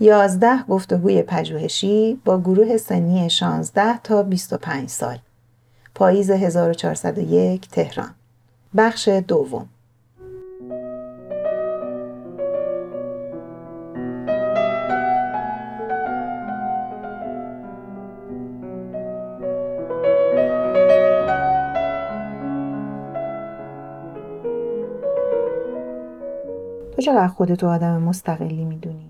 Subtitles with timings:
[0.00, 5.18] 11 گفتگوی پژوهشی با گروه سنی 16 تا 25 سال.
[5.94, 8.14] پاییز 1401 تهران.
[8.76, 9.68] بخش دوم.
[26.96, 29.03] تو چقدر خودتو آدم مستقلی می‌دونی؟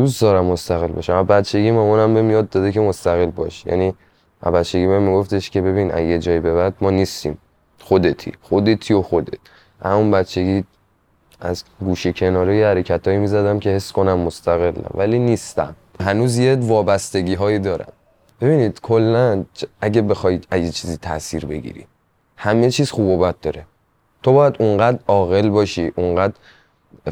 [0.00, 1.14] دوست دارم مستقل باشم.
[1.14, 3.66] از بچگی مامانم به میاد داده که مستقل باش.
[3.66, 3.94] یعنی
[4.54, 7.38] بچگی بهم میگفتش که ببین اگه جایی به بعد ما نیستیم.
[7.80, 8.32] خودتی.
[8.42, 9.38] خودتی و خودت.
[9.84, 10.64] همون بچگی
[11.40, 14.90] از گوشه کناره حرکتایی می‌زدم که حس کنم مستقلم.
[14.94, 15.76] ولی نیستم.
[16.00, 17.92] هنوز یه وابستگی هایی دارم.
[18.40, 19.44] ببینید کلا
[19.80, 21.86] اگه بخواید اگه چیزی تاثیر بگیری
[22.36, 23.66] همه چیز خوب و بد داره.
[24.22, 26.34] تو باید اونقدر عاقل باشی اونقدر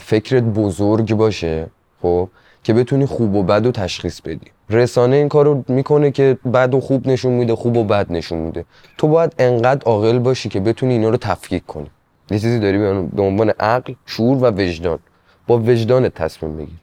[0.00, 1.66] فکرت بزرگ باشه
[2.02, 2.28] خب؟
[2.68, 4.50] که بتونی خوب و بد و تشخیص بدی.
[4.70, 8.64] رسانه این کارو می‌کنه که بد و خوب نشون میده خوب و بد نشون میده.
[8.98, 11.90] تو باید انقدر عاقل باشی که بتونی اینا رو تفکیک کنی.
[12.30, 12.78] یه چیزی داری
[13.16, 14.98] به عنوان عقل شعور و وجدان.
[15.46, 16.78] با وجدان تصمیم بگیر.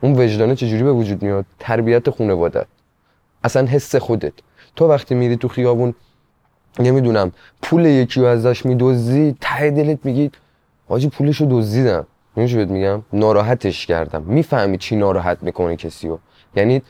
[0.00, 2.66] اون وجدانه چجوری به وجود میاد؟ تربیت خانوادت.
[3.44, 4.32] اصلا حس خودت.
[4.76, 5.94] تو وقتی میری تو خیابون
[6.78, 10.30] نمی‌دونم پول یکی رو ازش میدوزی ته دلت میگی
[10.88, 12.06] حاجی پولشو دزدیدم.
[12.36, 14.22] میشه بهت میگم؟ ناراحتش کردم.
[14.22, 16.18] می‌فهمی چی ناراحت می‌کنه کسی رو.
[16.56, 16.82] یعنی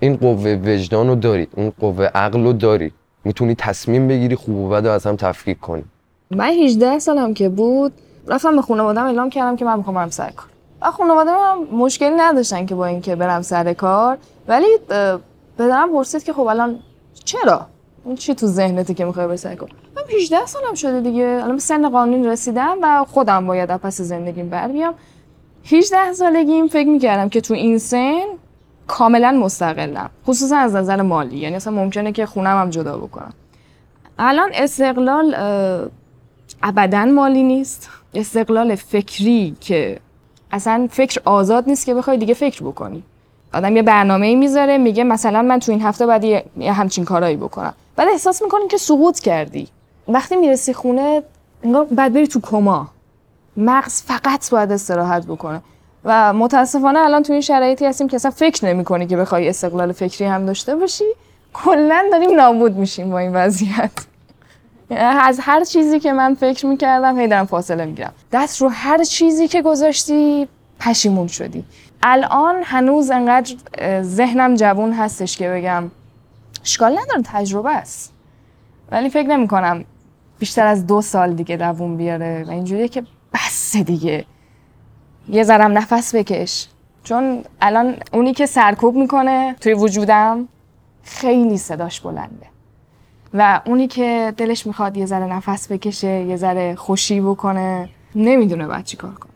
[0.00, 2.92] این قوه وجدان رو داری اون قوه عقل رو داری.
[3.24, 5.84] می‌تونی تصمیم بگیری خوب و بد از هم تفکیک کنی.
[6.30, 7.92] من 18 سالم که بود
[8.26, 10.48] رفتم به خانواده‌ام اعلام کردم که من می‌خوام برم سر کار.
[10.82, 11.30] و خانواده
[11.72, 14.18] مشکلی نداشتن که با اینکه برم سر کار.
[14.48, 14.66] ولی
[15.58, 16.78] پدرم پرسید که خب الان
[17.24, 17.66] چرا؟
[18.04, 19.70] این چی تو ذهنته که می‌خوای بری کار؟
[20.18, 21.40] 18 سالم شده دیگه.
[21.44, 24.94] الان سن قانونی رسیدم و خودم باید پس زندگیم بر بیام
[25.72, 28.24] 18 سالگیم فکر می‌کردم که تو این سن
[28.86, 31.38] کاملا مستقلم خصوصا از نظر مالی.
[31.38, 33.32] یعنی اصلا ممکنه که خونم هم جدا بکنم.
[34.18, 35.34] الان استقلال
[36.62, 37.90] ابدا مالی نیست.
[38.14, 39.98] استقلال فکری که
[40.52, 43.02] اصلا فکر آزاد نیست که بخوای دیگه فکر بکنی.
[43.54, 46.24] آدم یه برنامه می‌ذاره میگه مثلا من تو این هفته باید
[46.56, 47.74] یه همچین کارایی بکنم.
[47.96, 49.68] بعد احساس می‌کنی که سقوط کردی.
[50.08, 51.22] وقتی می‌رسی خونه
[51.62, 52.88] انگار بعد بری تو کما.
[53.56, 55.62] مغز فقط باید استراحت بکنه.
[56.04, 60.24] و متاسفانه الان تو این شرایطی هستیم که اصلا فکر نمی که بخوای استقلال فکری
[60.24, 61.04] هم داشته باشی.
[61.52, 63.90] کلا داریم نابود میشیم با این وضعیت.
[65.28, 68.12] از هر چیزی که من فکر می‌کردم هی دارم فاصله می‌گیرم.
[68.32, 70.48] دست رو هر چیزی که گذاشتی
[70.80, 71.64] پشیمون شدی.
[72.02, 73.54] الان هنوز انقدر
[74.02, 75.90] ذهنم جوون هستش که بگم
[76.62, 78.12] اشکال نداره تجربه است.
[78.90, 79.84] ولی فکر نمی کنم
[80.38, 83.02] بیشتر از دو سال دیگه دووم بیاره و اینجوریه که
[83.34, 84.24] بس دیگه.
[85.28, 86.68] یه ذرم نفس بکش.
[87.04, 90.48] چون الان اونی که سرکوب می‌کنه توی وجودم
[91.02, 92.46] خیلی صداش بلنده.
[93.34, 98.84] و اونی که دلش می‌خواد یه ذره نفس بکشه یه ذره خوشی بکنه نمی‌دونه باید
[98.84, 99.32] چی کار کنه.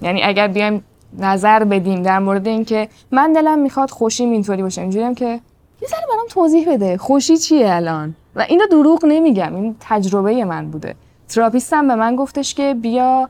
[0.00, 0.84] یعنی اگر بیایم
[1.18, 5.40] نظر بدیم در مورد اینکه من دلم می‌خواد خوشیم اینطوری باشه اینجوریم که
[5.82, 6.96] یه ذره برام توضیح بده.
[6.96, 10.94] خوشی چیه الان؟ و اینو دروغ نمیگم این تجربه من بوده.
[11.28, 13.28] تراپیستم به من گفتش که بیا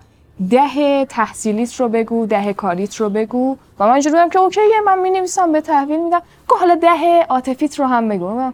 [0.50, 3.56] ده تحصیلیت رو بگو ده کاریت رو بگو.
[3.78, 6.22] و من اینجوری که اوکی من می نویسم به تحویل میدم.
[6.48, 8.52] که حالا ده عاطفیت رو هم بگو.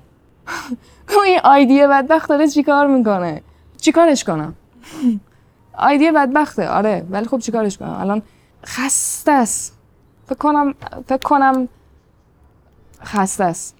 [1.27, 3.43] این آیدیه بدبخت داره چیکار می‌کنه؟
[3.81, 4.55] چیکارش کنم؟
[5.79, 8.23] آیدیه بدبخته آره ولی خب چیکارش کنم؟ الان
[8.67, 9.79] خسته است.
[10.27, 10.75] فکر کنم
[11.09, 11.69] فکر کنم
[13.05, 13.77] خسته است.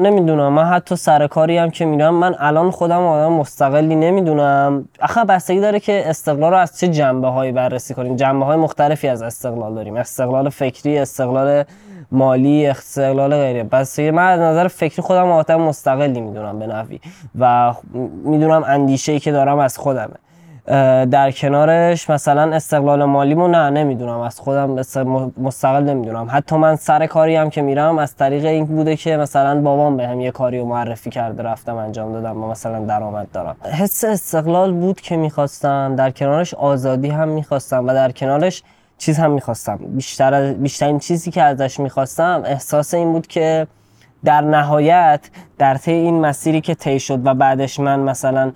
[0.00, 0.52] نمی‌دونم.
[0.52, 4.88] من حتی سر کاری هم که میرم من الان خودم آدم مستقلی نمی‌دونم.
[5.02, 8.16] آخه بستگی داره که استقلال رو از چه جنبه هایی بررسی کنیم.
[8.16, 9.96] جنبه های مختلفی از استقلال داریم.
[9.96, 11.64] استقلال فکری استقلال
[12.12, 13.64] مالی استقلال غیره.
[13.64, 17.00] بستگی من از نظر فکری خودم آدم مستقلی می‌دونم به نوی
[17.38, 17.74] و
[18.24, 20.14] می‌دونم اندیشه ای که دارم از خودمه.
[21.10, 24.20] در کنارش مثلا استقلال مالیمو نه نمی‌دونم.
[24.20, 24.70] از خودم
[25.38, 26.28] مستقل نمی‌دونم.
[26.30, 30.06] حتی من سر کاری هم که میرم از طریق این بوده که مثلا بابام به
[30.06, 33.56] هم یه کاری رو معرفی کرده رفتم انجام دادم و مثلا درآمد دارم.
[33.64, 35.96] حس استقلال بود که می‌خواستم.
[35.96, 38.62] در کنارش آزادی هم می‌خواستم و در کنارش
[38.98, 39.76] چیز هم می‌خواستم.
[39.76, 43.66] بیشتر بیشترین چیزی که ازش می‌خواستم احساس این بود که
[44.24, 45.20] در نهایت
[45.58, 48.52] در طی این مسیری که طی شد و بعدش من مثلا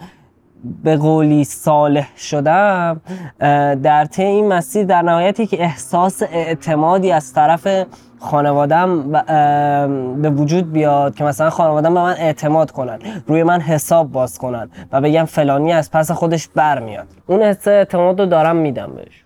[0.84, 3.00] به قولی صالح شدم
[3.82, 7.86] در طی این مسیر در نهایتی که احساس اعتمادی از طرف
[8.20, 9.12] خانوادم
[10.22, 14.70] به وجود بیاد که مثلا خانوادم به من اعتماد کنن روی من حساب باز کنن
[14.92, 19.24] و بگم فلانی از پس خودش برمیاد اون حس اعتماد رو دارم میدم بهش.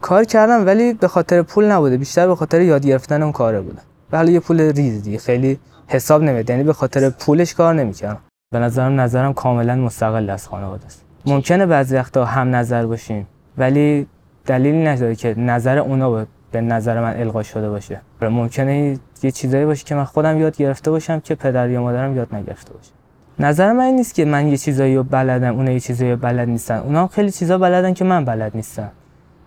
[0.00, 3.78] کار کردم ولی به خاطر پول نبوده بیشتر به خاطر یاد گرفتن اون کاره بوده.
[4.12, 8.20] و حالا یه پول ریز دیگه خیلی حساب نمیاد یعنی به خاطر پولش کار نمی‌کردم.
[8.50, 11.04] به نظرم نظرم کاملا مستقل از خانواده است.
[11.26, 13.26] ممکنه بعضی وقتا هم نظر باشیم
[13.58, 14.06] ولی
[14.46, 18.00] دلیلی نداره که نظر اونا به نظر من القا شده باشه.
[18.22, 22.34] ممکنه یه چیزایی باشه که من خودم یاد گرفته باشم که پدر یا مادرم یاد
[22.34, 22.90] نگرفته باشه.
[23.38, 26.48] نظر من این نیست که من یه چیزایی رو بلدم اونا یه چیزایی رو بلد
[26.48, 26.78] نیستن.
[26.78, 28.90] اونا خیلی چیزا بلدن که من بلد نیستم.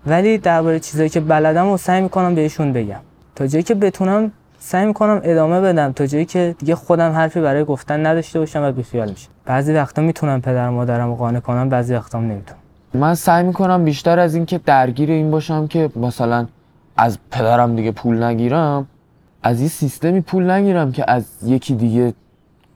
[0.08, 3.00] ولی درباره چیزایی که بلدم رو سعی می‌کنم بهشون بگم.
[3.36, 7.64] تا جایی که بتونم سعی می‌کنم ادامه بدم تا جایی که دیگه خودم حرفی برای
[7.64, 9.30] گفتن نداشته باشم و بیخیال میشم.
[9.46, 12.60] بعضی وقتا می‌تونم پدر مادرم قانع کنم بعضی وقتا نمی‌تونم.
[12.94, 16.48] من سعی می‌کنم بیشتر از اینکه درگیر این باشم که مثلا
[16.98, 18.88] از پدرم دیگه پول نگیرم
[19.44, 22.14] از این سیستمی پول نگیرم که از یکی دیگه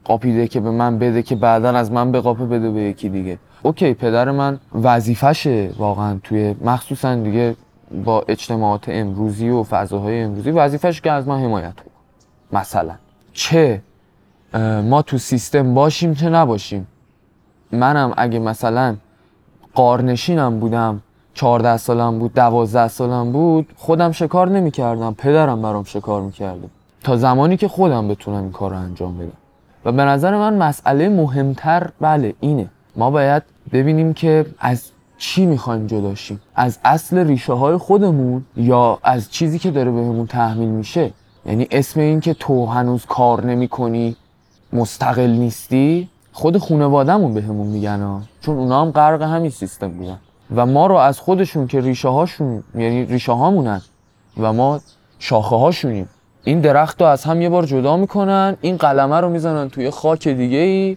[0.04, 3.38] قاپیده که به من بده که بعدا از من به قاپه بده به یکی دیگه.
[3.62, 7.56] اوکی پدر من وظیفشه واقعا توی مخصوصا دیگه
[8.04, 12.60] با اجتماعات امروزی و فضاهای امروزی وظیفش که از من حمایت کنه.
[12.60, 12.94] مثلا.
[13.32, 13.80] چه؟
[14.84, 16.86] ما تو سیستم باشیم چه نباشیم؟
[17.72, 18.96] منم اگه مثلا
[19.74, 21.02] قارنشینم بودم
[21.34, 26.68] 14 سالم بود 12 سالم بود خودم شکار نمی‌کردم پدرم برام شکار می‌کرده.
[27.02, 29.32] تا زمانی که خودم بتونم این کار رو انجام بدم.
[29.84, 32.68] و به نظر من مسئله مهمتر بله اینه.
[32.96, 33.42] ما باید
[33.72, 34.90] ببینیم که از
[35.24, 40.68] چی می‌خوایم جداشیم از اصل ریشه های خودمون یا از چیزی که داره بهمون تحمیل
[40.68, 41.12] میشه؟
[41.46, 44.16] یعنی اسم این که تو هنوز کار نمی کنی
[44.72, 48.20] مستقل نیستی خود خانوادهمون بهمون میگن ها.
[48.40, 50.18] چون اونا هم غرق همین سیستم بودن.
[50.56, 53.80] و ما رو از خودشون که ریشه هاشون یعنی ریشه هامونن
[54.40, 54.80] و ما
[55.18, 56.08] شاخه هاشونیم
[56.44, 60.28] این درخت رو از هم یه بار جدا می‌کنن این قلمه رو می‌زنن توی خاک
[60.28, 60.96] دیگه ای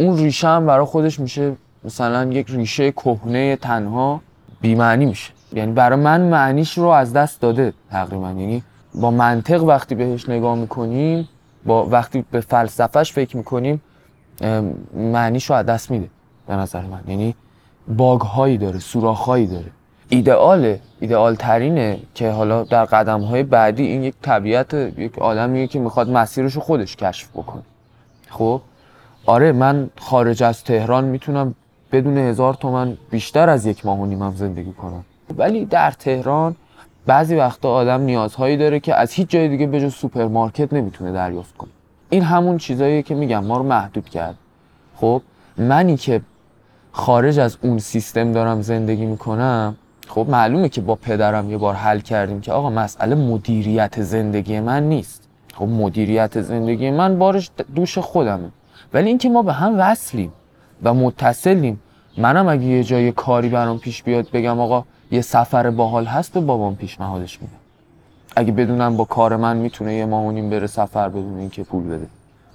[0.00, 1.52] اون ریشه هم برای خودش میشه
[1.84, 4.20] مثلا یک ریشه کهنه تنها
[4.60, 5.32] بیمعنی میشه.
[5.52, 8.28] یعنی برای من معنیش رو از دست داده تقریبا.
[8.28, 8.62] یعنی
[8.94, 11.28] با منطق وقتی بهش نگاه می‌کنیم
[11.66, 13.82] با وقتی به فلسفهش فکر می‌کنیم
[14.94, 16.08] معنیش رو از دست میده
[16.46, 17.00] به نظر من.
[17.08, 17.34] یعنی
[17.88, 19.70] باگ هایی داره سوراخ هایی داره.
[20.08, 25.78] ایدئاله ایدئال ترینه که حالا در قدم های بعدی این یک طبیعت یک آدمیه که
[25.78, 27.62] می‌خواد مسیرش رو خودش کشف بکنه.
[28.30, 28.60] خب؟
[29.26, 31.54] آره من خارج از تهران می‌تونم
[31.92, 35.04] بدون هزار تومن بیشتر از یک ماه و نیمم زندگی کنم.
[35.36, 36.56] ولی در تهران
[37.06, 41.56] بعضی وقتا آدم نیازهایی داره که از هیچ جای دیگه به جز سوپرمارکت نمی‌تونه دریافت
[41.56, 41.70] کنه.
[42.10, 44.34] این همون چیزاییه که میگم ما رو محدود کرد.
[44.96, 45.22] خب
[45.58, 46.20] منی که
[46.92, 49.76] خارج از اون سیستم دارم زندگی می‌کنم
[50.08, 54.88] خب معلومه که با پدرم یه بار حل کردیم که آقا مسئله مدیریت زندگی من
[54.88, 55.28] نیست.
[55.54, 58.48] خب مدیریت زندگی من بارش دوش خودمه.
[58.94, 60.32] ولی اینکه ما به هم وصلیم.
[60.82, 61.80] و متصلیم.
[62.18, 66.40] منم اگه یه جای کاری برام پیش بیاد بگم آقا یه سفر باحال هست به
[66.40, 67.52] بابام پیشنهادش میدم
[68.36, 72.06] اگه بدونم با کار من می‌تونه یه ماه بره سفر بدون اینکه پول بده.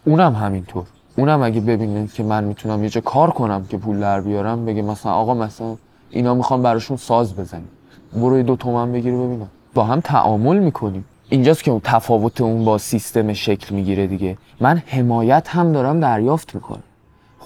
[0.05, 0.83] اونم همینطور.
[1.17, 4.81] اونم اگه ببینه که من می‌تونم یه جا کار کنم که پول در بیارم بگه
[4.81, 5.75] مثلا آقا مثلا
[6.09, 7.69] اینا می‌خوام براشون ساز بزنیم.
[8.13, 9.49] برو دو تومن بگیره ببینم.
[9.73, 11.05] با هم تعامل می‌کنیم.
[11.29, 14.37] اینجاست که اون تفاوت اون با سیستم شکل می‌گیره دیگه.
[14.59, 16.83] من حمایت هم دارم دریافت می‌کنم.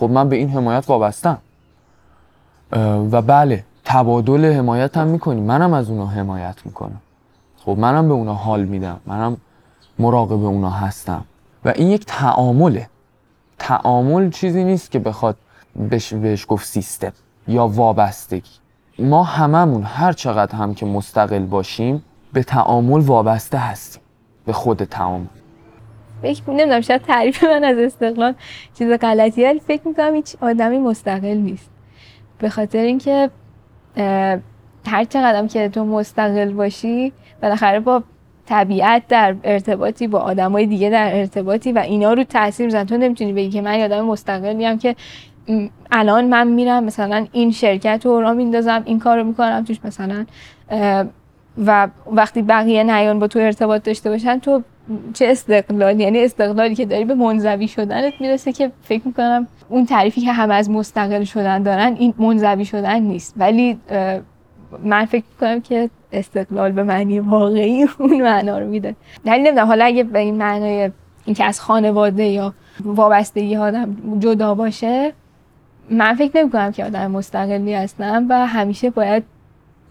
[0.02, 1.38] خب من به این حمایت وابستم.
[3.12, 7.02] و بله تبادل حمایت هم می‌کنیم منم از اونا حمایت می‌کنم.
[7.58, 9.00] خب منم به اونا حال میدم.
[9.06, 9.38] منم
[10.00, 11.24] مراقب اونا هستم.
[11.66, 12.90] و این یک تعامله.
[13.60, 15.36] تعامل چیزی نیست که بخواد
[15.76, 17.14] بهش, بهش گفت سیستم
[17.48, 18.52] یا وابستگی.
[19.00, 22.04] ما هممون هر چقدر هم که مستقل باشیم
[22.34, 24.02] به تعامل وابسته هستیم.
[24.46, 25.41] به خود تعامل.
[26.22, 28.34] فکر نمی‌دونم شاید تعریف من از استقلال
[28.78, 31.70] چیز غلطیه ولی فکر می‌کنم هیچ آدمی مستقل نیست.
[32.40, 33.30] به خاطر اینکه
[34.88, 38.04] هر چقدر که تو مستقل باشی بالاخره با
[38.46, 43.34] طبیعت در ارتباطی با آدمای دیگه در ارتباطی و اینا رو تاثیر میزن تو نمی‌تونی
[43.34, 44.96] بگی که من یادم مستقل که
[45.92, 50.26] الان من میرم مثلا این شرکت رو را میندازم این کار رو می‌کنم توش مثلا
[51.66, 54.64] و وقتی بقیه نیان با تو ارتباط داشته باشن تو
[55.14, 60.22] چه استقلال یعنی استقلالی که داری به منزوی شدنت می‌رسه که فکر می‌کنم اون تعریفی
[60.22, 63.34] که همه از مستقل شدن دارن این منزوی شدن نیست.
[63.38, 63.78] ولی
[64.84, 68.96] من فکر می‌کنم که استقلال به معنی واقعی اون معنا رو میده.
[69.26, 70.92] دلیل نمی‌دونم حالا اگه به این معنای
[71.26, 72.54] اینکه از خانواده یا
[72.86, 75.14] وابستگی آدم جدا باشه
[75.90, 79.24] من فکر نمی کنم که آدم مستقلی هستم و همیشه باید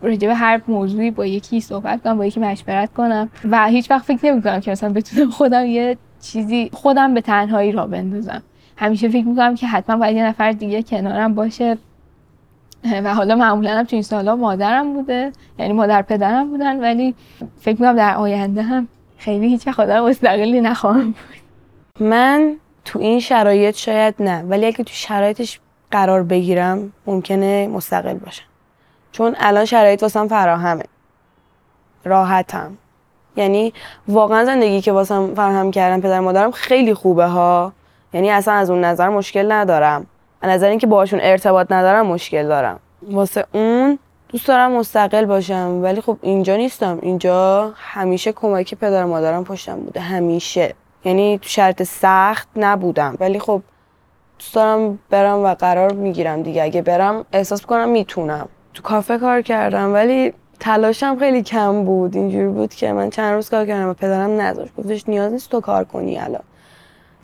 [0.03, 4.05] راجع به هر موضوعی با یکی صحبت کنم با یکی مشورت کنم و هیچ وقت
[4.05, 8.43] فکر نمی کنم که مثلا بتونم خودم یه چیزی خودم به تنهایی را بندازم.
[8.77, 11.79] همیشه فکر می‌کنم که حتما باید یه نفر دیگه کنارم باشه.
[13.05, 17.15] و حالا معمولا هم تو این سالا مادرم بوده یعنی مادر پدرم بودن ولی
[17.61, 18.89] فکر می‌کنم در آینده هم
[19.19, 22.07] خیلی هیچ آدم مستقلی نخواهم بود.
[22.09, 28.50] من تو این شرایط شاید نه ولی اگه تو شرایطش قرار بگیرم ممکنه مستقل باشم.
[29.13, 30.85] چون الان شرایط واسم فراهمه.
[32.05, 32.77] راحتم.
[33.37, 33.73] یعنی
[34.09, 37.73] واقعا زندگی که واسم فراهم کردن پدر مادرم خیلی خوبه ها.
[38.13, 40.07] یعنی اصلا از اون نظر مشکل ندارم.
[40.43, 42.81] از نظر اینکه باهاشون ارتباط ندارم مشکل دارم.
[43.11, 43.99] واسه اون
[44.29, 45.81] دوست دارم مستقل باشم.
[45.83, 46.99] ولی خب اینجا نیستم.
[47.03, 50.01] اینجا همیشه کمک پدر مادرم پشتم بوده.
[50.01, 50.75] همیشه.
[51.05, 53.17] یعنی تو شرط سخت نبودم.
[53.21, 53.63] ولی خب
[54.39, 56.63] دوست دارم برم و قرار می‌گیرم دیگه.
[56.63, 58.49] اگه برم احساس کنم می‌تونم.
[58.75, 62.17] تو کافه کار کردم ولی تلاشم خیلی کم بود.
[62.17, 64.73] اینجوری بود که من چند روز کار کردم و پدرم نذاشت.
[64.77, 66.43] گفتش نیاز نیست تو کار کنی الان.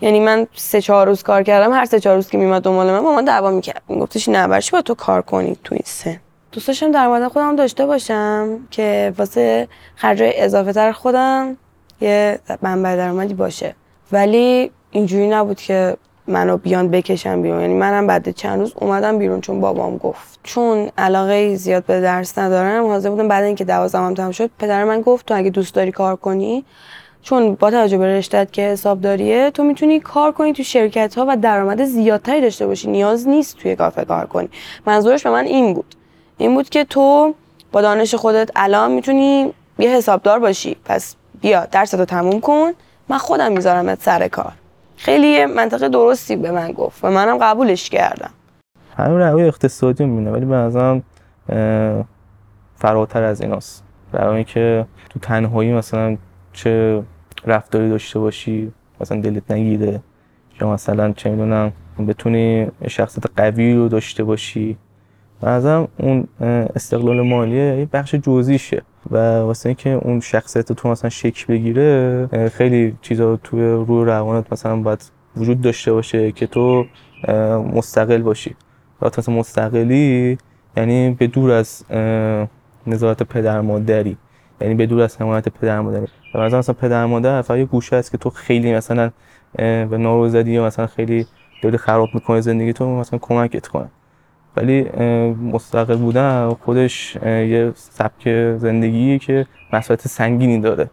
[0.01, 2.99] یعنی من سه چهار روز کار کردم هر سه چهار روز که میمد دنبال من
[2.99, 3.83] مامان دعوا می‌کرد.
[3.89, 6.21] میگفتش نه برچی با تو کار کنی تو این سن.
[6.53, 11.57] دوست داشتم درآمد خودم داشته باشم که واسه خرج اضافه تر خودم
[12.01, 13.75] یه منبع درآمدی باشه.
[14.13, 15.97] ولی اینجوری نبود که
[16.29, 17.61] منو بیان بکشم بیرون.
[17.61, 20.39] یعنی منم بعد چند روز اومدم بیرون چون بابام گفت.
[20.43, 25.01] چون علاقه زیاد به درس ندارم حاضر بودم بعد اینکه دوازدهم تمام شد پدر من
[25.01, 26.65] گفت تو اگه دوست داری کار کنی
[27.23, 31.37] چون با توجه به رشتت که حسابداریه تو می‌تونی کار کنی تو شرکت ها و
[31.37, 32.91] درآمد زیادتری داشته باشی.
[32.91, 34.49] نیاز نیست توی کافه کار کنی.
[34.87, 35.95] منظورش به من این بود.
[36.39, 37.35] این بود که تو
[37.73, 40.77] با دانش خودت الان می‌تونی یه حسابدار باشی.
[40.85, 42.73] پس بیا درستو تموم کن.
[43.09, 44.53] من خودم میذارمت سر کار.
[44.97, 48.31] خیلی منطقه درستی به من گفت و منم قبولش کردم.
[48.97, 51.03] همین روی اقتصادی می‌بینه ولی به نظرم
[52.75, 53.85] فراتر از ایناست.
[54.13, 56.17] روی که تو تنهایی مثلا
[56.53, 57.03] چه
[57.47, 60.01] رفتاری داشته باشی مثلا دلت نگیره
[60.61, 61.73] یا مثلا چه می‌دونم
[62.09, 64.77] بتونی شخصیت قوی رو داشته باشی.
[65.43, 66.29] نظرم اون
[66.75, 68.83] استقلال مالیه یه بخش جزئیشه.
[69.11, 74.77] و واسه اینکه اون شخصیت تو مثلا شکل بگیره خیلی چیزا توی روی روانت مثلا
[74.77, 76.85] باید وجود داشته باشه که تو
[77.75, 78.57] مستقل باشی.
[79.03, 80.39] مثلا مستقلی
[80.77, 81.85] یعنی به دور از
[82.87, 84.17] نظارت پدر مادری.
[84.61, 86.07] یعنی به دور از حمایت پدر مادری.
[86.35, 89.11] و مثلا مثلا پدر مادر فقط یه گوشه است که تو خیلی مثلا
[89.57, 91.27] به نارو زدی یا مثلا خیلی
[91.63, 93.89] داری خراب می‌کنه زندگی تو مثلا کمکت کنه.
[94.57, 94.83] ولی
[95.53, 100.91] مستقل بودن خودش یه سبک زندگیه که مسئولیت سنگینی داره.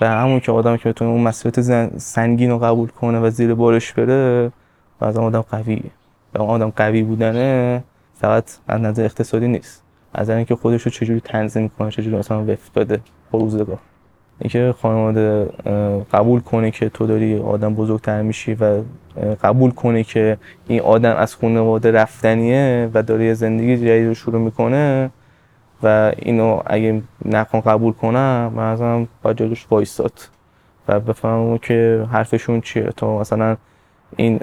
[0.00, 3.92] و همون که آدم که بتونه اون مسئولیت سنگین رو قبول کنه و زیر بارش
[3.92, 4.52] بره
[5.00, 5.90] و از آدم قویه.
[6.34, 7.84] و اون آدم قوی بودنه
[8.14, 9.82] فقط از نظر اقتصادی نیست.
[10.14, 13.78] از اینکه خودش رو چجوری تنظیم کنه چجوری مثلا وفق بده با روزگار.
[14.40, 15.48] اینکه خانواده
[16.12, 18.82] قبول کنه که تو داری آدم بزرگتر میشی و
[19.42, 20.38] قبول کنه که
[20.68, 25.10] این آدم از خانواده رفتنیه و داره یه زندگی جدید رو شروع می‌کنه
[25.82, 30.12] و اینو اگه نکن قبول کنم من ازم باید جلوش وایستاد
[30.88, 32.92] و بفهمم که حرفشون چیه.
[32.96, 33.56] تا مثلا
[34.16, 34.40] این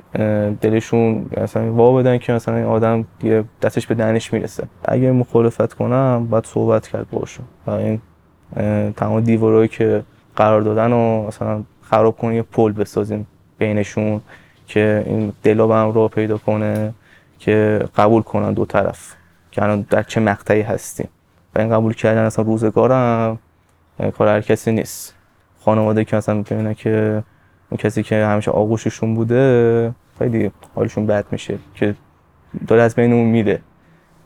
[0.61, 3.05] دلشون مثلا وا بدن که مثلا این آدم
[3.61, 4.63] دستش به دهنش می‌رسه.
[4.85, 8.01] اگه مخالفت کنم باید صحبت کرد باشون و این
[8.95, 10.03] تمام دیوارایی که
[10.35, 14.21] قرار دادن و مثلا خراب کنیم یه پل بسازیم بینشون
[14.67, 16.93] که این دلا به هم راه پیدا کنه
[17.39, 19.15] که قبول کنن دو طرف
[19.51, 21.09] که الان در چه مقطعی هستیم.
[21.55, 23.39] و این قبول کردن اصلا روزگارم
[24.17, 25.15] کار هر کسی نیست.
[25.59, 27.23] خانواده که مثلا می‌بینه که
[27.69, 31.95] اون کسی که همیشه آغوششون بوده خیلی حالشون بد میشه که
[32.67, 33.61] داره از بین اون میره.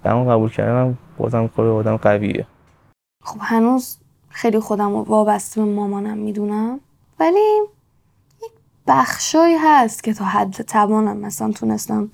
[0.06, 2.46] و اون قبول کردن بازم کار آدم قویه.
[3.24, 3.98] خب هنوز
[4.38, 6.80] خیلی خودم رو وابسته به مامانم می‌دونم.
[7.20, 7.62] ولی
[8.44, 8.52] یک
[8.88, 12.10] بخشایی هست که تا حد توانم مثلا تونستم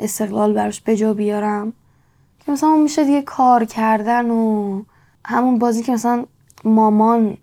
[0.00, 1.72] استقلال براش بجا بیارم.
[2.40, 4.82] که مثلا میشه دیگه کار کردن و
[5.24, 6.24] همون بازی که مثلا
[6.64, 7.36] مامان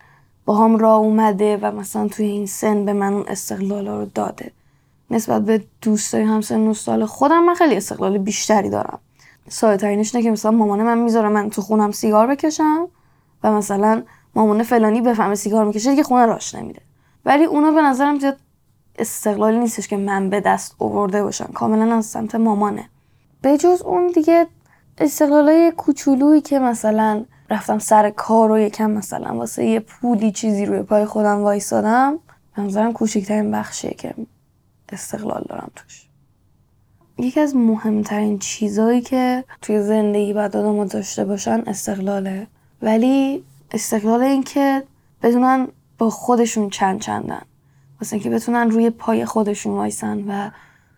[0.46, 4.52] با هم راه اومده و مثلا توی این سن به من اون استقلال رو داده.
[5.12, 9.00] نسبت به دوستای همسن و سال خودم من خیلی استقلال بیشتری دارم.
[9.48, 12.88] ساده ترینش که مثلا مامان من می‌ذاره من تو خونم سیگار بکشم
[13.44, 14.04] و مثلا
[14.36, 16.82] مامان فلانی بفهمه سیگار می‌کشه دیگه خونه راش نمیره
[17.26, 18.38] ولی اونا به نظرم زیاد
[19.00, 21.52] استقلالی نیستش که من به دست آورده باشم.
[21.54, 22.90] کاملا از سمت مامانه.
[23.42, 24.48] به جز اون دیگه
[24.98, 30.84] استقلالای کوچولویی که مثلا رفتم سر کار و یکم مثلا واسه یه پولی چیزی روی
[30.84, 32.20] پای خودم وایسادم
[32.56, 34.14] به نظرم کوچکترین بخشیه که
[34.92, 36.08] استقلال دارم توش.
[37.18, 42.48] یکی از مهمترین چیزهایی که توی زندگی باید آدم داشته باشن استقلاله.
[42.82, 44.84] ولی استقلال این که
[45.24, 47.42] بدونن با خودشون چند چندن.
[48.02, 50.50] واسه اینکه بتونن روی پای خودشون وایسن و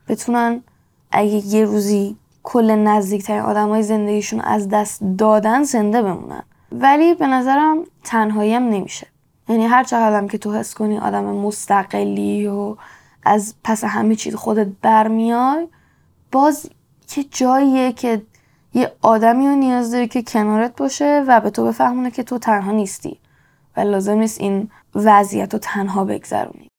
[0.08, 0.64] بتونن
[1.12, 6.44] اگه یه روزی کل نزدیکترین آدمای زندگیشون از دست دادن زنده بمونن.
[6.72, 9.08] ولی به نظرم تنهایی نمیشه.
[9.50, 12.76] یعنی هر چقدرم که تو حس کنی آدم مستقلی و
[13.24, 15.68] از پس همه چیز خودت برمیای
[16.32, 16.70] باز
[17.08, 18.22] که جاییه که
[18.74, 22.72] یه آدمی رو نیاز داری که کنارت باشه و به تو بفهمونه که تو تنها
[22.72, 23.20] نیستی
[23.78, 26.71] و لازم نیست این وضعیت رو تنها بگذرونی.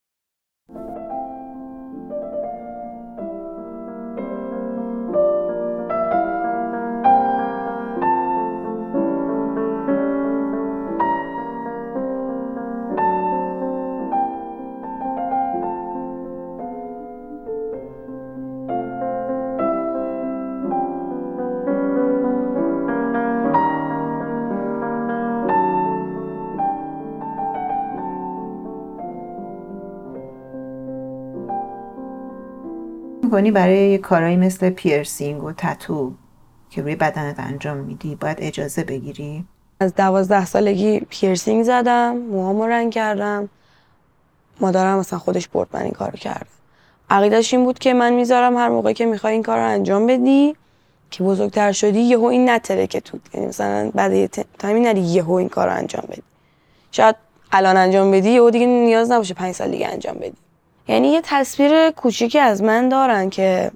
[33.33, 36.13] می‌کنی برای کارهایی مثل پیرسینگ و تتو
[36.71, 39.45] که روی بدنت انجام میدی باید اجازه بگیری؟
[39.81, 43.49] از دوازده سالگی پیرسینگ زدم موهامو رنگ کردم.
[44.61, 46.47] مادرم مثلا خودش برد من این کارو کرد.
[47.11, 50.57] عقیدش این بود که من می‌ذارم هر موقع که می‌خوای این کار انجام بدی
[51.11, 55.33] که بزرگتر شدی یهو این نتره که تو یعنی مثلا بعد یه تایمی نری یهو
[55.33, 56.23] این کار انجام بدی.
[56.91, 57.17] شاید
[57.53, 60.42] الان انجام بدی یهو دیگه نیاز نباشه پنج سال دیگه انجام بدی.
[60.89, 63.71] یعنی یه تصویر کوچیکی از من دارن که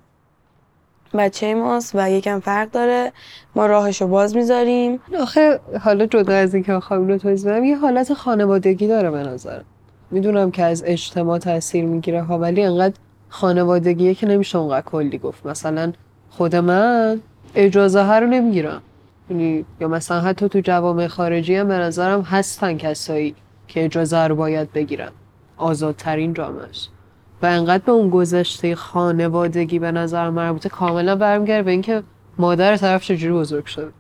[1.15, 3.13] بچه ماست و یکم فرق داره.
[3.55, 5.01] ما راهشو باز می‌ذاریم.
[5.21, 9.65] آخه حالا جدا از اینکه بخوام رو توضیح بدم یه حالت خانوادگی داره به نظرم.
[10.11, 12.95] می‌دونم که از اجتماع تاثیر می‌گیره ها ولی انقدر
[13.29, 15.47] خانوادگیه که نمیشه اونقدر کلی گفت.
[15.47, 15.93] مثلا
[16.31, 17.21] خود من
[17.55, 18.83] اجازه ها رو نمی‌گیرم.
[19.31, 23.35] یعنی یا مثلا حتی تو جوامع خارجی هم به نظرم هستن کسایی
[23.69, 25.11] که اجازه رو باید بگیرن.
[25.57, 26.89] آزادترین جامعهش
[27.43, 32.03] و انقدر به اون گذشته خانوادگی به نظر مربوطه کاملا برمیگرده به اینکه
[32.39, 33.91] مادر طرف چجوری بزرگ شده.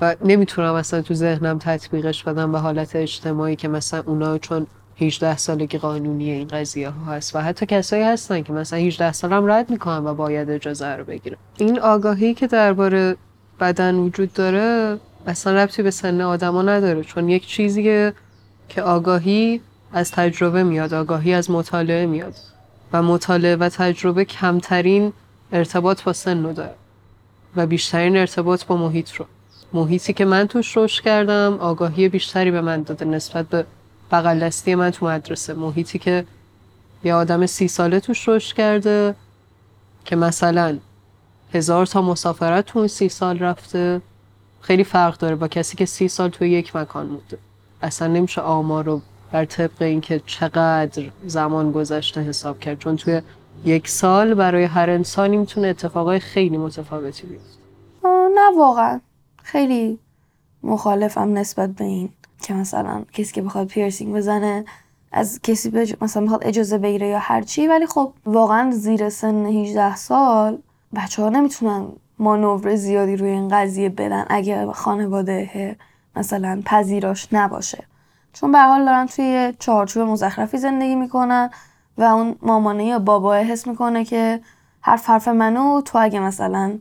[0.00, 4.66] و نمی‌تونم اصلا تو ذهنم تطبیقش بدم به حالت اجتماعی که مثلا اونا چون
[5.00, 9.32] 18 سالگی قانونی این قضیه ها هست و حتی کسایی هستن که مثلا 18 سال
[9.32, 11.36] هم رد می‌کنن و باید اجازه رو بگیرن.
[11.58, 13.16] این آگاهی که درباره
[13.60, 18.12] بدن وجود داره اصلا ربطی به سن آدما نداره چون یک چیزیه
[18.68, 19.60] که آگاهی
[19.92, 22.34] از تجربه میاد آگاهی از مطالعه میاد
[22.92, 25.12] و مطالعه و تجربه کمترین
[25.52, 26.74] ارتباط با سن رو داره
[27.56, 29.26] و بیشترین ارتباط با محیط رو.
[29.72, 33.66] محیطی که من توش رشد کردم آگاهی بیشتری به من داده نسبت به
[34.12, 35.54] بغل دستی من تو مدرسه.
[35.54, 36.24] محیطی که
[37.04, 39.14] یه آدم سی ساله توش رشد کرده
[40.04, 40.78] که مثلا
[41.54, 44.00] هزار تا مسافرت تو اون سی سال رفته
[44.60, 47.38] خیلی فرق داره با کسی که سی سال توی یک مکان بوده
[47.82, 52.78] اصلا نمیشه آمار رو بر طبق اینکه چقدر زمان گذشته حساب کرد.
[52.78, 53.22] چون توی
[53.64, 57.58] یک سال برای هر انسانی می‌تونه اتفاقای خیلی متفاوتی بیفته.
[58.34, 59.00] نه واقعا.
[59.42, 59.98] خیلی
[60.62, 62.08] مخالفم نسبت به این
[62.42, 64.64] که مثلا کسی که بخواد پیرسینگ بزنه
[65.12, 65.94] از کسی بج...
[66.00, 67.66] مثلا بخواد اجازه بگیره یا هر چی.
[67.66, 70.58] ولی خب واقعا زیر سن 18 سال
[70.94, 71.86] بچه ها نمی‌تونن
[72.18, 75.76] مانور زیادی روی این قضیه بدن اگه خانواده
[76.16, 77.84] مثلا پذیراش نباشه.
[78.40, 81.50] چون به حال دارن توی چارچوب مزخرفی زندگی می‌کنن
[81.98, 84.40] و اون مامانه یا بابا حس می‌کنه که
[84.80, 86.78] حرف حرف منو تو اگه مثلا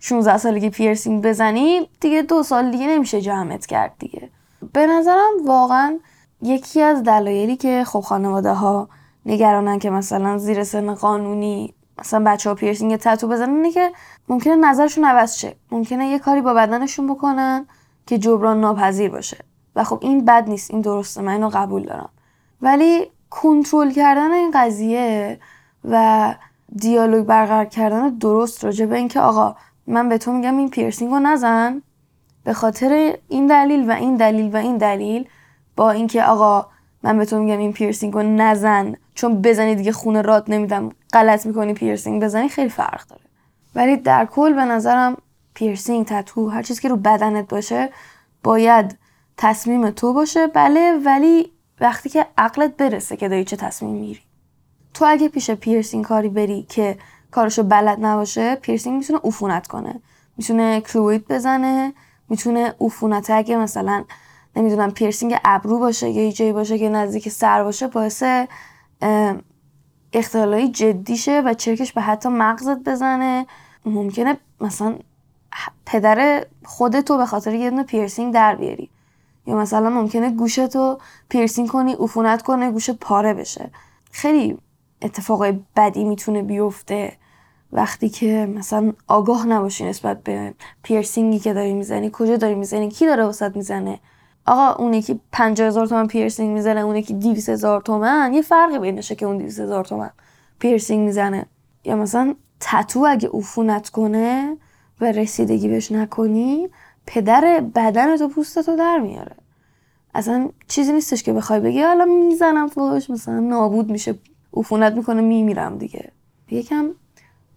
[0.00, 4.30] 16 سالگی پیرسینگ بزنی دیگه دو سال دیگه نمیشه جمعت کرد دیگه.
[4.72, 5.98] به نظرم واقعا
[6.42, 8.88] یکی از دلایلی که خب خانواده ها
[9.26, 13.92] نگرانن که مثلا زیر سن قانونی مثلا بچه ها پیرسینگ تتو بزنن اینه که
[14.28, 15.56] ممکنه نظرشون عوض شه.
[15.70, 17.66] ممکنه یه کاری با بدنشون بکنن
[18.06, 19.44] که جبران ناپذیر باشه.
[19.76, 22.08] و خب این بد نیست این درسته من اینو قبول دارم.
[22.62, 25.38] ولی کنترل کردن این قضیه
[25.84, 26.34] و
[26.76, 29.56] دیالوگ برقرار کردن درست راجع به اینکه آقا
[29.86, 31.82] من به تو میگم این پیرسینگ رو نزن
[32.44, 35.28] به خاطر این دلیل و این دلیل و این دلیل
[35.76, 36.66] با اینکه آقا
[37.02, 41.46] من به تو میگم این پیرسینگ رو نزن چون بزنی دیگه خونه راد نمیدم غلط
[41.46, 43.22] می‌کنی پیرسینگ بزنی خیلی فرق داره.
[43.74, 45.16] ولی در کل به نظرم
[45.54, 47.90] پیرسینگ تتو هر چیزی که رو بدنت باشه
[48.42, 48.98] باید
[49.42, 50.46] تصمیم تو باشه.
[50.46, 54.20] بله ولی وقتی که عقلت برسه که داری چه تصمیم میری
[54.94, 56.98] تو اگه پیش پیرسینگ کاری بری که
[57.30, 60.00] کارشو بلد نباشه پیرسینگ می‌تونه عفونت کنه.
[60.36, 61.92] می‌تونه کلوئید بزنه.
[62.28, 64.04] می‌تونه عفونت اگه مثلا
[64.56, 68.24] نمی‌دونم پیرسینگ ابرو باشه یا جایی باشه که نزدیک سر باشه باعث
[70.12, 73.46] اختلالای جدی شه و چرکش به حتی مغزت بزنه.
[73.84, 74.94] ممکنه مثلا
[75.86, 78.90] پدر خودتو به خاطر یه دونه پیرسینگ در بیاری.
[79.50, 83.70] یا مثلا ممکنه گوشتو پیرسینگ کنی عفونت کنه گوشت پاره بشه.
[84.10, 84.58] خیلی
[85.02, 87.12] اتفاقای بدی می‌تونه بیفته.
[87.72, 93.06] وقتی که مثلا آگاه نباشی نسبت به پیرسینگی که داری می‌زنی کجا داری می‌زنی کی
[93.06, 94.00] داره وسط می‌زنه؟
[94.46, 98.34] آقا اون یکی 50 هزار تومن پیرسینگ می‌زنه اون یکی 200 هزار تومن.
[98.34, 100.10] یه فرقی بینشه که اون 200 هزار تومن
[100.58, 101.46] پیرسینگ می‌زنه.
[101.84, 104.56] یا مثلا تتو اگه عفونت کنه
[105.00, 106.68] و رسیدگی بهش نکنی
[107.06, 109.36] پدر بدن تو پوست تو در میاره.
[110.14, 111.82] اصلا چیزی نیستش که بخوای بگی.
[111.82, 114.18] حالا می‌زنم فوقش مثلا نابود میشه
[114.54, 116.12] عفونت می‌کنه میمیرم دیگه.
[116.50, 116.90] یکم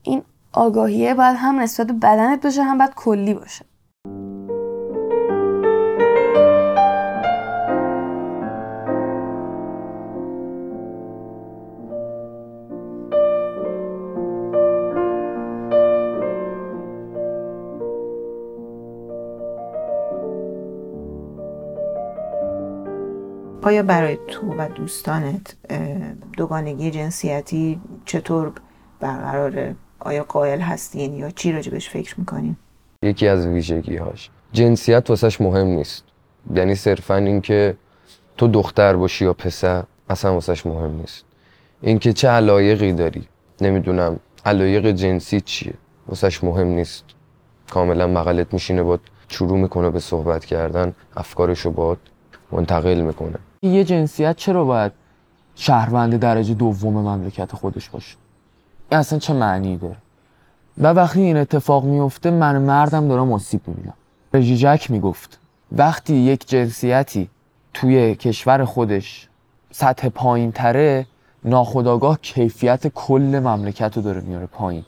[0.03, 0.21] این
[0.53, 3.65] آگاهیه باید هم نسبت بدنت باشه هم باید کلی باشه.
[23.63, 25.55] آیا برای تو و دوستانت
[26.37, 28.51] دوگانگی جنسیتی چطور
[28.99, 32.55] برقراره؟ آیا قائل هستین یا چی راجبش فکر می‌کنین؟
[33.03, 36.03] یکی از ویژگی هاش جنسیت واسش مهم نیست.
[36.55, 37.77] یعنی صرفا اینکه
[38.37, 41.25] تو دختر باشی یا پسر اصلا واسش مهم نیست.
[41.81, 43.27] اینکه چه علایقی داری
[43.61, 45.73] نمی‌دونم علایق جنسی چیه؟
[46.07, 47.05] واسش مهم نیست.
[47.69, 51.97] کاملا مقلت میشینه باد شروع می‌کنه به صحبت کردن افکارشو باد
[52.51, 53.39] منتقل می‌کنه.
[53.63, 54.91] یه جنسیت چرا باید
[55.55, 58.15] شهروند درجه دوم مملکت خودش باشه؟
[58.91, 59.95] این اصلا چه معنی داره؟
[60.77, 63.93] و وقتی این اتفاق میفته من مردم دارم آسیب می‌بینم.
[64.33, 65.39] رژی جک می‌گفت
[65.71, 67.29] وقتی یک جنسیتی
[67.73, 69.27] توی کشور خودش
[69.71, 71.05] سطح پایین تره
[71.45, 74.85] ناخداگاه کیفیت کل مملکت رو داره میاره پایین.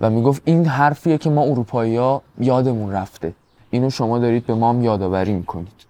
[0.00, 3.32] و می‌گفت این حرفیه که ما اروپایی ها یادمون رفته.
[3.70, 5.86] اینو شما دارید به ما هم یادآوری می‌کنید.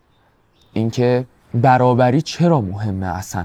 [0.72, 3.44] اینکه برابری چرا مهمه اصلا؟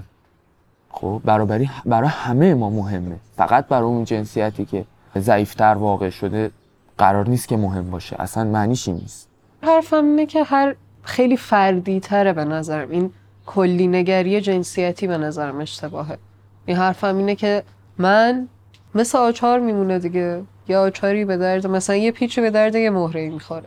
[0.89, 3.15] خب برابری برای همه ما مهمه.
[3.37, 4.85] فقط برای اون جنسیتی که
[5.17, 6.51] ضعیفتر واقع شده
[6.97, 8.15] قرار نیست که مهم باشه.
[8.21, 9.27] اصلا معنیش این نیست.
[9.63, 12.91] حرفم اینه که هر خیلی فردی تره به نظرم.
[12.91, 13.11] این
[13.45, 16.17] کلی نگری جنسیتی به نظرم اشتباهه.
[16.65, 17.63] این حرفم اینه که
[17.97, 18.47] من
[18.95, 20.41] مثل آچار میمونه دیگه.
[20.67, 23.65] یه آچاری به درد مثلا یه پیچی به درد یه مهره می‌خوره.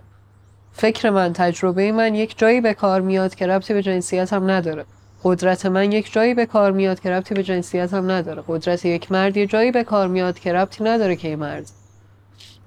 [0.79, 4.85] فکر من تجربه من یک جایی به کار میاد که ربطی به جنسیت هم نداره.
[5.25, 8.43] قدرت من یک جایی به کار میاد که ربطی به جنسیت هم نداره.
[8.49, 11.71] قدرت یک مرد یه جایی به کار میاد که ربطی نداره که یه مرد.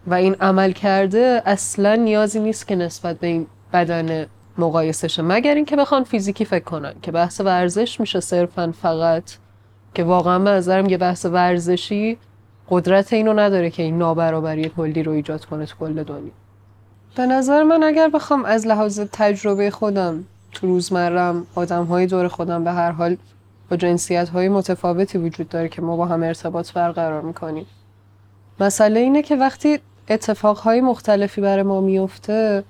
[0.07, 4.25] و این عمل کرده اصلا نیازی نیست که نسبت به این بدن
[4.57, 5.21] مقایسه شه.
[5.21, 9.23] مگر اینکه بخوان فیزیکی فکر کنن که بحث ورزش میشه صرفا فقط
[9.93, 12.17] که واقعا به نظرم یه بحث ورزشی
[12.69, 16.40] قدرت اینو نداره که این نابرابری کلی رو ایجاد کنه تو کل دنیا.
[17.15, 22.63] به نظر من اگر بخوام از لحاظ تجربه خودم تو روزمرم آدم های دور خودم
[22.63, 23.17] به هر حال
[23.69, 27.65] با جنسیت های متفاوتی وجود داره که ما با هم ارتباط برقرار می‌کنیم.
[28.59, 32.63] مسئله اینه که وقتی اتفاقهای مختلفی برای ما میفته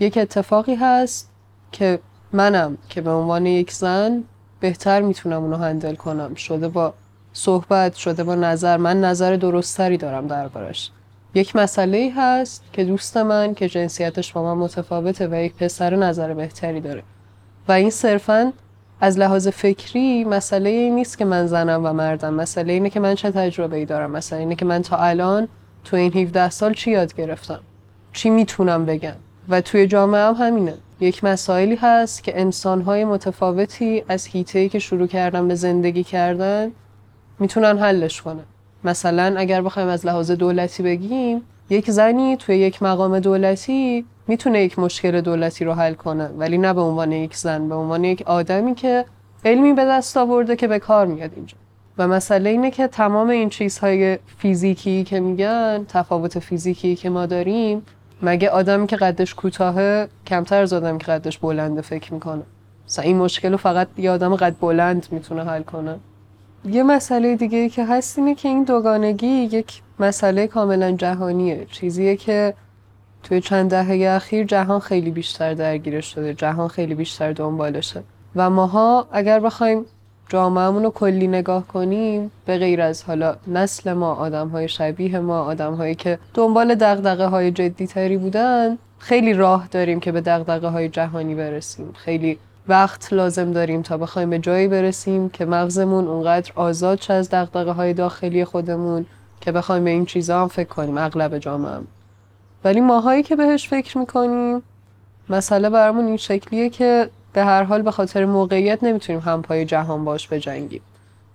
[0.00, 1.30] یک اتفاقی هست
[1.72, 1.98] که
[2.32, 4.24] منم که به عنوان یک زن
[4.60, 6.34] بهتر می‌تونم اونو هندل کنم.
[6.34, 6.94] شده با
[7.32, 8.76] صحبت شده با نظر.
[8.76, 10.90] من نظر درستری دارم دربارش.
[11.36, 16.34] یک مسئله هست که دوست من که جنسیتش با من متفاوته و یک پسر نظر
[16.34, 17.02] بهتری داره.
[17.68, 18.52] و این صرفا
[19.00, 22.34] از لحاظ فکری مسئله ای نیست که من زنم و مردم.
[22.34, 24.10] مسئله اینه که من چه تجربه ای دارم.
[24.10, 25.48] مسئله اینه که من تا الان
[25.84, 27.60] تو این 17 سال چی یاد گرفتم؟
[28.12, 29.16] چی می‌تونم بگم؟
[29.48, 30.74] و توی جامعه هم همینه.
[31.00, 36.70] یک مسائلی هست که انسانهای متفاوتی از هیتهی که شروع کردن به زندگی کردن
[37.38, 38.44] می‌تونن حلش کنن.
[38.86, 44.78] مثلا اگر بخوایم از لحاظ دولتی بگیم یک زنی توی یک مقام دولتی می‌تونه یک
[44.78, 48.74] مشکل دولتی رو حل کنه ولی نه به عنوان یک زن به عنوان یک آدمی
[48.74, 49.04] که
[49.44, 51.56] علمی به دست آورده که به کار میاد اینجا.
[51.98, 57.82] و مسئله اینه که تمام این چیزهای فیزیکی که میگن تفاوت فیزیکی که ما داریم
[58.22, 62.42] مگه آدمی که قدش کوتاهه کمتر از آدمی که قدش بلنده فکر می‌کنه؟
[62.86, 65.96] مثلا این مشکل رو فقط یه آدم قد بلند می‌تونه حل کنه.
[66.70, 71.66] یه مسئله دیگه که هست اینه که این دوگانگی یک مسئله کاملا جهانیه.
[71.72, 72.54] چیزیه که
[73.22, 78.02] توی چند دهه اخیر جهان خیلی بیشتر درگیرش شده جهان خیلی بیشتر دنبالشه
[78.36, 79.84] و ماها اگر بخوایم
[80.28, 85.40] جامعهمون رو کلی نگاه کنیم به غیر از حالا نسل ما آدم های شبیه ما
[85.40, 90.68] آدم هایی که دنبال دقدقه های جدی تری بودن خیلی راه داریم که به دقدقه
[90.68, 91.92] های جهانی برسیم.
[91.92, 97.30] خیلی وقت لازم داریم تا بخوایم به جایی برسیم که مغزمون اونقدر آزاد شه از
[97.30, 99.06] دقدقه های داخلی خودمون
[99.40, 101.80] که بخوایم به این چیزا هم فکر کنیم اغلب جامعه
[102.64, 104.62] ولی ماهایی که بهش فکر می‌کنیم
[105.28, 110.28] مسئله برامون این شکلیه که به هر حال به خاطر موقعیت نمی‌تونیم همپای جهان باش
[110.28, 110.82] بجنگیم.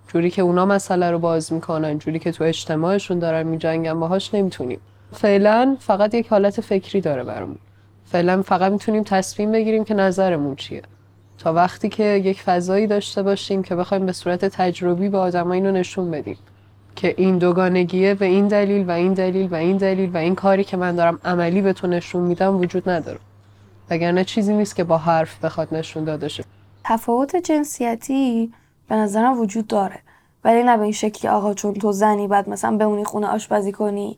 [0.08, 4.80] جوری که اونا مسئله رو باز می‌کنن جوری که تو اجتماعشون دارن میجنگن باهاش نمی‌تونیم.
[5.14, 7.58] فعلا فقط یک حالت فکری داره برامون.
[8.06, 10.82] فعلا فقط می‌تونیم تصمیم بگیریم که نظرمون چیه.
[11.42, 15.72] تا وقتی که یک فضایی داشته باشیم که بخوایم به صورت تجربی به آدما اینو
[15.72, 16.38] نشون بدیم
[16.96, 20.64] که این دوگانگیه به این دلیل و این دلیل و این دلیل و این کاری
[20.64, 23.20] که من دارم عملی به تو نشون میدم وجود نداره.
[23.90, 26.44] وگرنه چیزی نیست که با حرف بخواد نشون داده شه.
[26.84, 28.54] تفاوت جنسیتی
[28.90, 30.00] به نظرم وجود داره.
[30.44, 34.18] ولی نه به این شکلی آقا چون تو زنی بعد مثلا بمونی خونه آشپزی کنی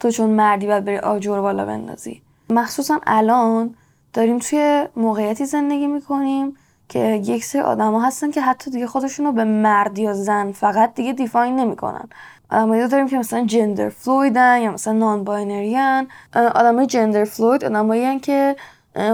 [0.00, 2.22] تو چون مردی باید بری آجر بالا بندازی.
[2.50, 3.74] مخصوصا الان
[4.12, 6.56] داریم توی موقعیتی زندگی می‌کنیم
[6.88, 10.94] که یک سری آدما هستن که حتی دیگه خودشون رو به مرد یا زن فقط
[10.94, 12.08] دیگه دیفاین نمی‌کنن.
[12.50, 18.56] آدمایی داریم که مثلا جندر فلویدن یا مثلا نان باینریان آدمای جندر فلوید آدمایی که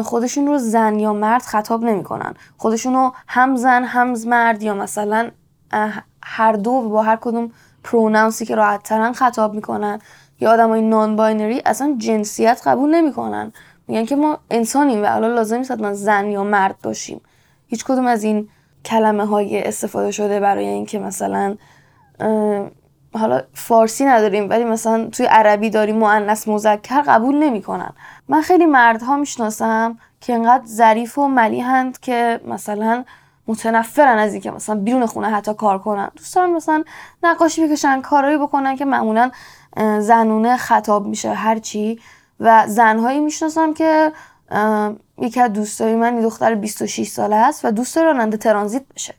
[0.02, 2.34] خودشون رو زن یا مرد خطاب نمی‌کنن.
[2.58, 5.30] خودشون رو هم زن هم مرد یا مثلا
[6.22, 7.50] هر دو با هر کدوم
[7.84, 9.98] pronouns ی که راحت ترن خطاب می‌کنن.
[10.40, 13.52] یا آدمای non-binary اصلا جنسیت قبول نمی‌کنن.
[13.88, 17.20] میگن که ما انسانیم و الان لازم نیست من زن یا مرد باشیم.
[17.70, 18.48] هیچ کدوم از این
[18.84, 21.56] کلمه های استفاده شده برای اینکه مثلا
[23.14, 27.92] حالا فارسی نداریم ولی مثلا توی عربی داریم مؤنث مذکر قبول نمی‌کنن.
[28.28, 33.04] من خیلی مردها می‌شناسم که انقدر ظریف و ملیحند که مثلا
[33.46, 36.10] متنفرن از اینکه مثلا بیرون خونه حتی کار کنن.
[36.16, 36.84] دوست دارن مثلا
[37.22, 39.30] نقاشی بکشن کارایی بکنن که معمولا
[39.98, 42.00] زنونه خطاب میشه هرچی.
[42.40, 44.12] و زنهایی می‌شناسم که
[45.18, 49.14] یکی از دوستای من این دختر 26 ساله است و دوست راننده ترانزیت بشه.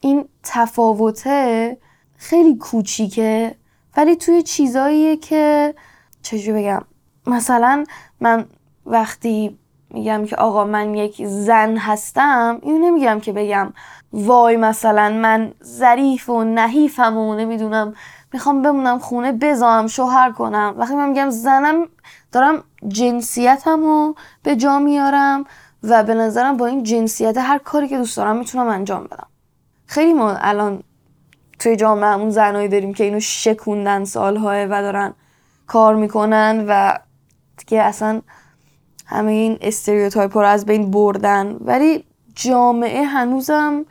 [0.00, 1.76] این تفاوته
[2.16, 3.54] خیلی کوچیکه
[3.96, 5.74] ولی توی چیزاییه که
[6.22, 6.82] چجوری بگم؟
[7.26, 7.84] مثلا
[8.20, 8.46] من
[8.86, 9.58] وقتی
[9.90, 13.72] میگم که آقا من یک زن هستم اینو نمیگم که بگم
[14.12, 17.94] وای مثلا من ظریف و نحیفم و نمی‌دونم
[18.32, 20.74] می‌خوام بمونم خونه بزام شوهر کنم.
[20.78, 21.88] وقتی من میگم زنم
[22.36, 25.44] دارم جنسیتم رو به جا میارم
[25.82, 29.26] و به نظرم با این جنسیت هر کاری که دوست دارم می‌تونم انجام بدم.
[29.86, 30.82] خیلی ما الان
[31.58, 35.14] توی جامعهمون زنایی داریم که اینو شکوندن سالهای و دارن
[35.66, 36.98] کار می‌کنن و
[37.56, 38.22] دیگه اصلا
[39.06, 41.56] همه این استریوتایپ رو از بین بردن.
[41.60, 43.84] ولی جامعه هنوزم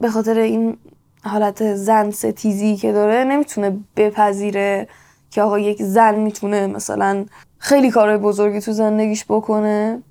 [0.00, 0.78] به خاطر این
[1.24, 4.88] حالت زن ستیزی که داره نمی‌تونه بپذیره
[5.30, 7.24] که آقا یک زن می‌تونه مثلا
[7.58, 10.02] خیلی کارهای بزرگی تو زندگیش بکنه.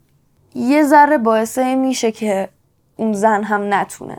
[0.55, 2.49] یه ذره باعث میشه که
[2.95, 4.17] اون زن هم نتونه.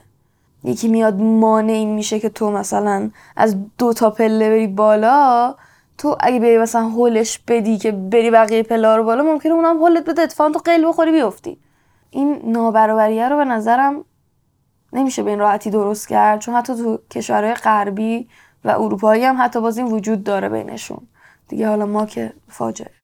[0.64, 5.54] یکی میاد مانع میشه که تو مثلا از دو تا پله بری بالا
[5.98, 10.04] تو اگه بری مثلا هولش بدی که بری بقیه پله رو بالا ممکنه اونم هولت
[10.04, 11.58] بده اتفاقا تو قیل بخوری بیفتی.
[12.10, 14.04] این نابرابریه رو به نظرم
[14.92, 18.28] نمیشه به این راحتی درست کرد چون حتی تو کشورهای غربی
[18.64, 21.06] و اروپایی هم حتی باز این وجود داره بینشون.
[21.48, 22.97] دیگه حالا ما که فاجعه.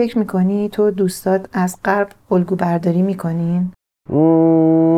[0.00, 3.72] فکر می‌کنی تو دوستات از غرب الگو برداری می‌کنین؟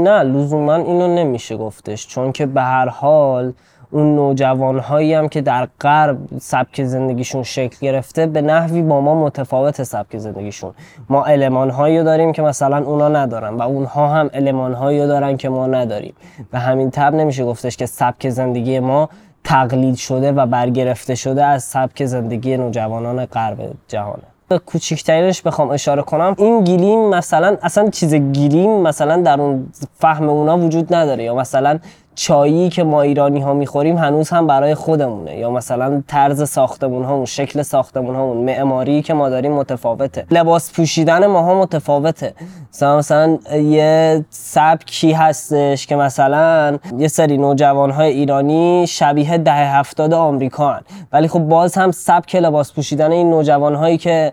[0.05, 3.53] نه لزوما اینو نمیشه گفتش چون که به هر حال
[3.91, 9.25] اون نوجوان هایی هم که در غرب سبک زندگیشون شکل گرفته به نحوی با ما
[9.25, 10.75] متفاوت سبک زندگیشون.
[11.09, 15.49] ما علمان هایی داریم که مثلا اونا ندارن و اونها هم علمان هایی دارن که
[15.49, 16.15] ما نداریم.
[16.51, 19.09] به همین تب نمیشه گفتش که سبک زندگی ما
[19.45, 24.32] تقلید شده و برگرفته شده از سبک زندگی نوجوانان غرب جهانه.
[24.59, 29.67] کوچکترینش بخوام اشاره کنم این گیلیم مثلا اصلا چیز گیلیم مثلا در اون
[29.99, 31.79] فهم اونا وجود نداره یا مثلا
[32.15, 35.37] چایی که ما ایرانی ها می‌خوریم هنوز هم برای خودمونه.
[35.37, 40.27] یا مثلا طرز ساختمون هامون شکل ساختمون هامون معماری که ما داریم متفاوته.
[40.31, 42.35] لباس پوشیدن ماها متفاوته.
[42.75, 50.15] مثلا مثلا یه سبکی هستش که مثلا یه سری نوجوان های ایرانی شبیه ده هفتاد
[50.15, 50.81] آمریکا هن.
[51.13, 54.33] ولی خب باز هم سبک لباس پوشیدن این نوجوان هایی که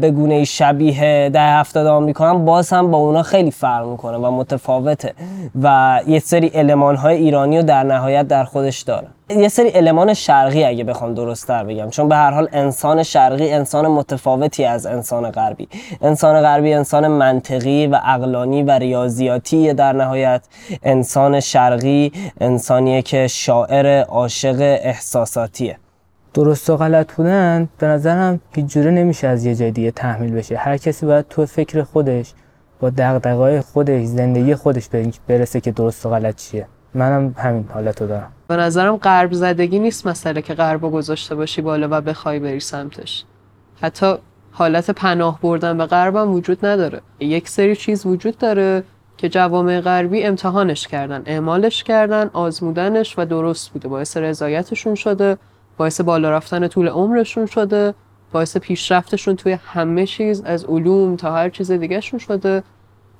[0.00, 4.30] به گونه شبیه ده هفتاد آمریکا هم باز هم با اونا خیلی فرق می‌کنه و
[4.30, 5.14] متفاوته.
[5.62, 10.14] و یه سری المان المانهای ایرانی رو در نهایت در خودش داره یه سری المان
[10.14, 15.30] شرقی اگه بخوام درست‌تر بگم چون به هر حال انسان شرقی انسان متفاوتی از انسان
[15.30, 15.68] غربی.
[16.02, 20.42] انسان غربی انسان منطقی و عقلانی و ریاضیاتی در نهایت.
[20.82, 25.76] انسان شرقی انسانیه که شاعر عاشق احساساتیه.
[26.34, 30.56] درست و غلط بودن؟ به نظرم هیچ جوره نمیشه از یه جای دیگه تحمیل بشه.
[30.56, 32.32] هر کسی باید تو فکر خودش
[32.80, 34.88] با دغدغه‌های خودش زندگی خودش
[35.28, 36.66] برسه که درست و غلط چیه.
[36.94, 38.32] منم همین حالت رو دارم.
[38.48, 43.24] به نظرم غرب زدگی نیست مسئله که غرب گذاشته باشی بالا و بخوای بری سمتش.
[43.82, 44.14] حتی
[44.52, 47.00] حالت پناه بردن به غرب هم وجود نداره.
[47.20, 48.82] یک سری چیز وجود داره
[49.16, 53.88] که جوامع غربی امتحانش کردن اعمالش کردن آزمودنش و درست بوده.
[53.88, 55.36] باعث رضایتشون شده
[55.76, 57.94] باعث بالا رفتن طول عمرشون شده
[58.32, 62.62] باعث پیشرفتشون توی همه چیز از علوم تا هر چیز دیگه شون شده.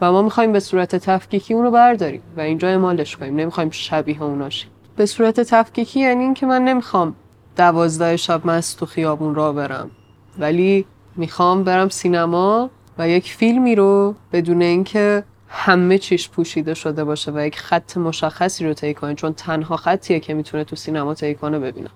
[0.00, 3.36] و ما می‌خوایم به صورت تفکیکی اونو برداریم و اینجا اعمالش کنیم.
[3.36, 7.14] نمی‌خوایم شبیه اوناشیم به صورت تفکیکی یعنی اینکه من نمی‌خوام
[7.56, 9.90] دوازده شب مست تو خیابون را برم.
[10.38, 17.32] ولی می‌خوام برم سینما و یک فیلمی رو بدون اینکه همه چیش پوشیده شده باشه
[17.34, 21.34] و یک خط مشخصی رو طی کنه چون تنها خطیه که می‌تونه تو سینما طی
[21.34, 21.90] کنه ببینم.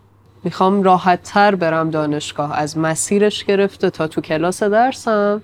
[0.44, 2.58] می‌خوام راحت تر برم دانشگاه.
[2.58, 5.42] از مسیرش گرفته تا تو کلاس درسم.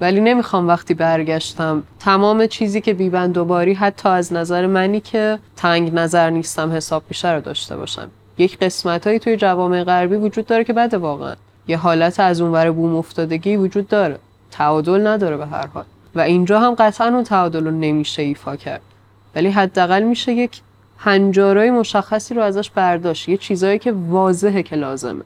[0.00, 1.82] ولی نمی‌خوام وقتی برگشتم.
[1.98, 7.02] تمام چیزی که بیبند و باری حتی از نظر منی که تنگ نظر نیستم حساب
[7.08, 8.10] میشه رو داشته باشم.
[8.38, 11.34] یک قسمت هایی توی جوامع غربی وجود داره که بده واقعا.
[11.68, 14.18] یه حالت از اونور بوم افتادگی وجود داره.
[14.50, 15.84] تعادل نداره به هر حال.
[16.14, 18.80] و اینجا هم قطعا اون تعادل رو نمیشه ایفا کرد.
[19.34, 20.60] ولی حداقل میشه یک
[20.98, 23.28] هنجارای مشخصی رو ازش برداشت.
[23.28, 25.22] یه چیزایی که واضحه که لازمه.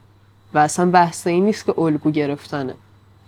[0.53, 2.73] و اصلا بحث این نیست که الگو گرفتنه.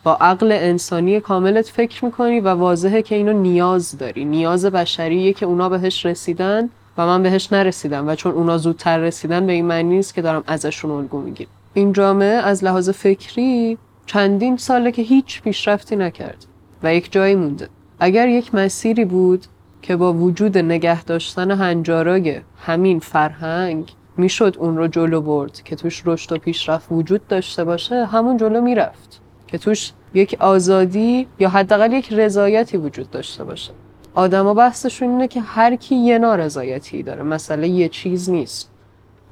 [0.03, 4.25] با عقل انسانی کاملت فکر می‌کنی و واضحه که اینو نیاز داری.
[4.25, 9.45] نیاز بشریه که اونا بهش رسیدن و من بهش نرسیدم و چون اونا زودتر رسیدن
[9.45, 11.49] به این معنی نیست که دارم ازشون الگو می‌گیرم.
[11.73, 16.45] این جامعه از لحاظ فکری چندین ساله که هیچ پیشرفتی نکرد
[16.83, 17.67] و یک جایی مونده.
[17.99, 19.45] اگر یک مسیری بود
[19.81, 26.03] که با وجود نگه داشتن هنجارای همین فرهنگ می‌شد اون رو جلو برد که توش
[26.05, 29.21] رشد و پیشرفت وجود داشته باشه همون جلو می‌رفت.
[29.51, 33.71] که توش یک آزادی یا حداقل یک رضایتی وجود داشته باشه.
[34.13, 38.71] آدما بحثشون اینه که هر کی یه نارضایتی داره مسئله یه چیز نیست.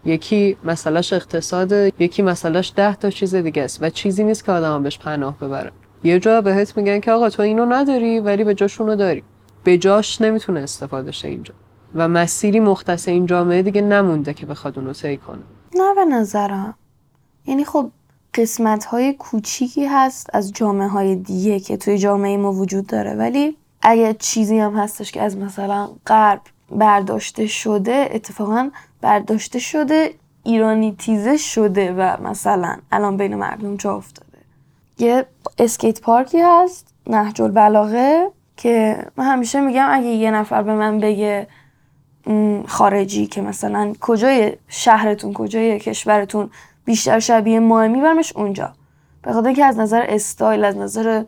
[0.06, 4.80] یکی مسئلهش اقتصاده یکی مسئلهش ده تا چیز دیگه است و چیزی نیست که آدما
[4.80, 5.71] بهش پناه ببرن.
[6.03, 9.23] یه جا بهت میگن که آقا تو اینو نداری ولی به جاشونو داری.
[9.63, 11.53] به جاش نمی‌تونه استفاده شه اینجا.
[11.95, 15.43] و مسیری مختص این جامعه دیگه نمونده که بخواد اونو طی کنه.
[15.75, 16.75] نه به نظرم.
[17.45, 17.91] یعنی خب
[18.38, 23.13] قسمت های کوچیکی هست از جامعه های دیگه که توی جامعه ما وجود داره.
[23.13, 28.69] ولی اگه چیزی هم هستش که از مثلا غرب برداشته شده اتفاقا
[29.02, 34.38] برداشته شده ایرانی تیزه شده و مثلا الان بین مردم جا افتاده.
[35.00, 35.26] یه
[35.60, 41.47] اسکیت پارکی هست نهج البلاغه که من همیشه میگم اگه یه نفر به من بگه
[42.67, 46.50] خارجی که مثلا کجای شهرتون کجای کشورتون
[46.88, 48.73] بیشتر شبیه ماه میبرمش اونجا.
[49.21, 51.23] به خاطر اینکه از نظر استایل از نظر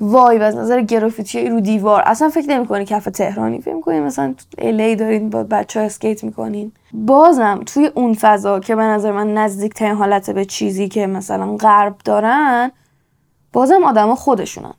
[0.00, 3.60] وایب از نظر گرافیتی رو دیوار اصلا فکر نمی‌کنی کف تهرانی.
[3.60, 6.72] فکر می‌کنی مثلا الی دارین با بچه ها اسکیت می‌کنین.
[6.92, 11.56] بازم توی اون فضا که به نظر من نزدیک ترین حالت به چیزی که مثلا
[11.56, 12.70] غرب دارن
[13.52, 14.74] بازم آدما خودشونن.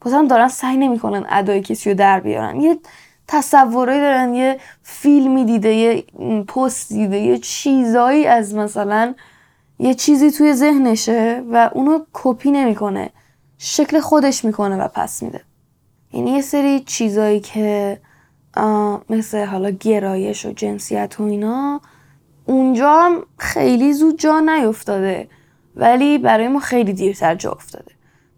[0.00, 2.60] بازم دارن سعی نمی‌کنن ادای کسی رو در بیارن.
[2.60, 2.78] یه
[3.28, 6.04] تصورایی دارن یه فیلمی دیده یه
[6.42, 9.14] پست دیده یه چیزایی از مثلا
[9.78, 13.10] یه چیزی توی ذهنشه و اونو کپی نمی‌کنه.
[13.58, 15.40] شکل خودش می‌کنه و پس میده.
[16.12, 18.00] یعنی یه سری چیزایی که
[19.10, 21.80] مثل حالا گرایش و جنسیت و اینا
[22.46, 25.28] اونجا هم خیلی زود جا نیفتاده.
[25.76, 27.92] ولی برای ما خیلی دیرتر جا افتاده.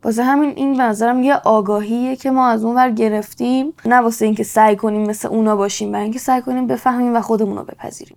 [0.04, 3.72] واسه همین این نظرم یه آگاهیه که ما از اون ور گرفتیم.
[3.84, 7.56] نه واسه اینکه سعی کنیم مثل اونا باشیم برای اینکه سعی کنیم بفهمیم و خودمون
[7.56, 8.16] رو بپذیریم.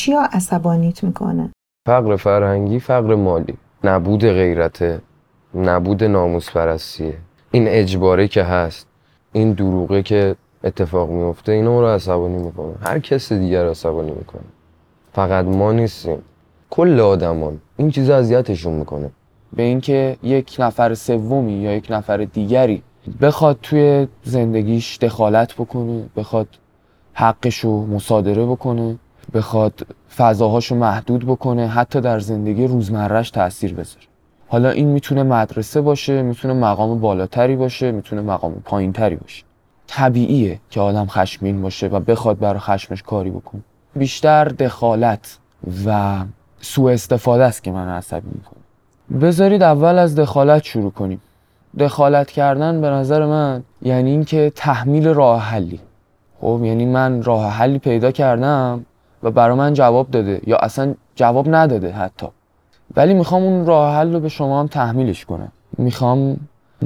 [0.00, 1.50] چیا عصبانیت می‌کنه؟
[1.86, 3.54] فقر فرهنگی فقر مالی.
[3.84, 5.00] نبود غیرته
[5.54, 7.14] نبود ناموس پرستیه
[7.50, 8.86] این اجباره که هست
[9.32, 12.74] این دروغه که اتفاق میفته اینو رو عصبانی می‌کنه.
[12.82, 14.42] هر کس دیگر عصبانی می‌کنه.
[15.12, 16.22] فقط ما نیستیم.
[16.70, 19.10] کل آدمان این چیز اذیتشون می‌کنه.
[19.52, 22.82] به اینکه یک نفر سومی یا یک نفر دیگری
[23.20, 26.48] بخواد توی زندگیش دخالت بکنه بخواد
[27.12, 28.98] حقشو مصادره بکنه
[29.34, 34.06] بخواد فضاهاشو محدود بکنه حتی در زندگی روزمرهش تاثیر بذاره.
[34.48, 39.44] حالا این می‌تونه مدرسه باشه می‌تونه مقام بالاتری باشه می‌تونه مقام پایینتری باشه.
[39.86, 43.60] طبیعیه که آدم خشمین باشه و بخواد برای خشمش کاری بکنه.
[43.96, 45.38] بیشتر دخالت
[45.86, 46.18] و
[46.60, 48.60] سوء استفاده است که من عصبی می‌کنه
[49.20, 51.20] بذارید اول از دخالت شروع کنیم.
[51.78, 55.80] دخالت کردن به نظر من یعنی اینکه تحمیل راه حلی.
[56.40, 58.84] خب یعنی من راه حلی پیدا کردم
[59.22, 62.26] و برای من جواب داده یا اصلا جواب نداده حتی.
[62.96, 65.52] ولی می‌خوام اون راه حل رو به شما هم تحمیلش کنم.
[65.78, 66.36] می‌خوام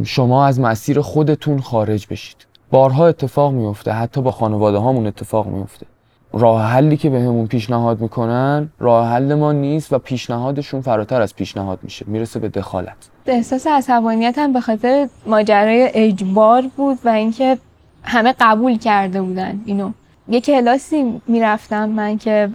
[0.04, 2.36] شما از مسیر خودتون خارج بشید.
[2.70, 5.86] بارها اتفاق میفته حتی با خانواده هامون اتفاق میفته.
[6.32, 11.34] راه حلی که بهمون به پیشنهاد می‌کنن راه حل ما نیست و پیشنهادشون فراتر از
[11.34, 12.04] پیشنهاد میشه.
[12.08, 12.96] می‌رسه به دخالت.
[13.26, 17.58] احساس عصبانیت هم به خاطر ماجرای اجبار بود و اینکه
[18.02, 19.90] همه قبول کرده بودن اینو.
[20.28, 22.48] یه کلاسی می‌رفتم من که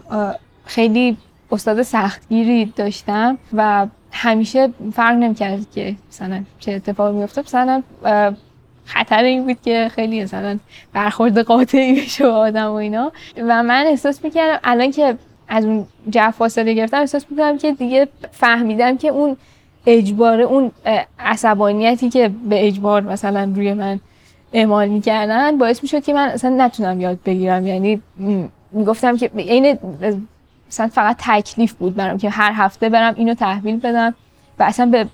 [0.66, 1.18] خیلی
[1.52, 7.84] استاد سختگیری داشتم و همیشه فرق نمی‌کرد که مثلا چه اتفاقی میفته مثلا
[8.86, 10.60] خطر این بود که خیلی مثلا
[10.94, 13.12] برخورد قاطعی بشه با آدم و اینا.
[13.38, 15.18] و من احساس می‌کردم الان که
[15.48, 19.38] از اون جو فاصله گرفتم احساس می‌کنم که دیگه فهمیدم که اون
[19.86, 20.72] اجبار اون
[21.20, 24.00] عصبانیتی که به اجبار مثلا روی من
[24.54, 27.68] اعمال می‌کردن باعث می‌شد که من اصلا نتونم یاد بگیرم.
[27.68, 28.02] یعنی
[28.72, 29.78] می‌گفتم که عین
[30.68, 34.16] مثلا فقط تکلیف بود برام که هر هفته برم اینو تحویل بدم
[34.60, 35.08] و اصلا به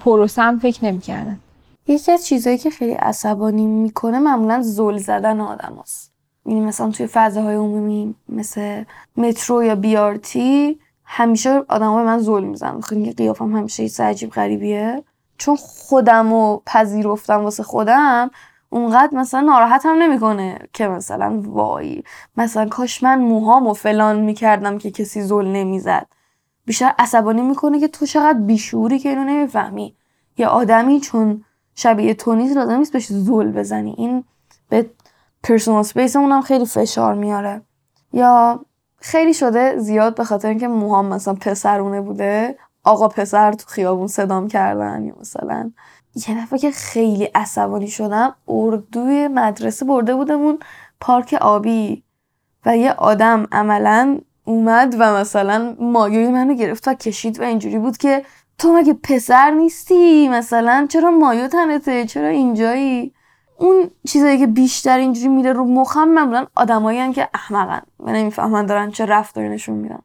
[0.00, 1.40] پروسم فکر نمی‌کردم.
[1.88, 6.12] یکی از چیزهایی که خیلی عصبانی می‌کنه معمولا زل زدن آدم هست.
[6.46, 8.84] یعنی مثلا توی فضاهای عمومی مثل
[9.16, 12.80] مترو یا بیارتی همیشه آدم به من زل می‌زنن.
[12.80, 15.02] خیلی قیافم همیشه یه عجیب غریبیه.
[15.38, 18.30] چون خودم و پذیرفتم واسه خودم
[18.70, 22.02] اونقدر مثلا ناراحتم نمی‌کنه که مثلا وای
[22.36, 26.06] مثلا کاش من موهام و فلان می‌کردم که کسی زل نمی‌زد.
[26.66, 29.96] بیشتر عصبانی می‌کنه که تو چقدر بیشعوری که اینو نمی‌فهمی.
[30.36, 33.94] یه آدمی چون شبیه تو نیست لازم نیست بهش زل بزنی.
[33.98, 34.24] این
[34.68, 34.90] به
[35.42, 37.62] personal space اونم خیلی فشار میاره.
[38.12, 38.60] یا
[39.00, 42.58] خیلی شده زیاد به خاطر اینکه موهام مثلا پسرونه بوده.
[42.84, 45.70] آقا پسر تو خیابون صدام کردن یا مثلا
[46.28, 50.58] یه دفعه که خیلی عصبانی شدم اردوی مدرسه برده بودمون
[51.00, 52.04] پارک آبی
[52.66, 57.96] و یه آدم عملا اومد و مثلا مایوی منو گرفت و کشید و اینجوری بود
[57.96, 58.24] که
[58.58, 63.14] تو مگه پسر نیستی؟ مثلا چرا مایو تنته؟ چرا اینجایی؟
[63.58, 68.90] اون چیزایی که بیشتر اینجوری میره رو مخم معمولا آدمایی که احمقن و نمی‌فهمن دارن
[68.90, 70.02] چه رفتاری نشون میدن.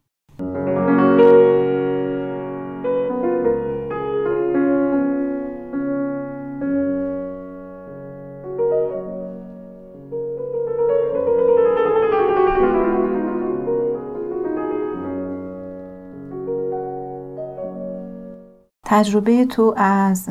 [18.92, 20.30] تجربه تو از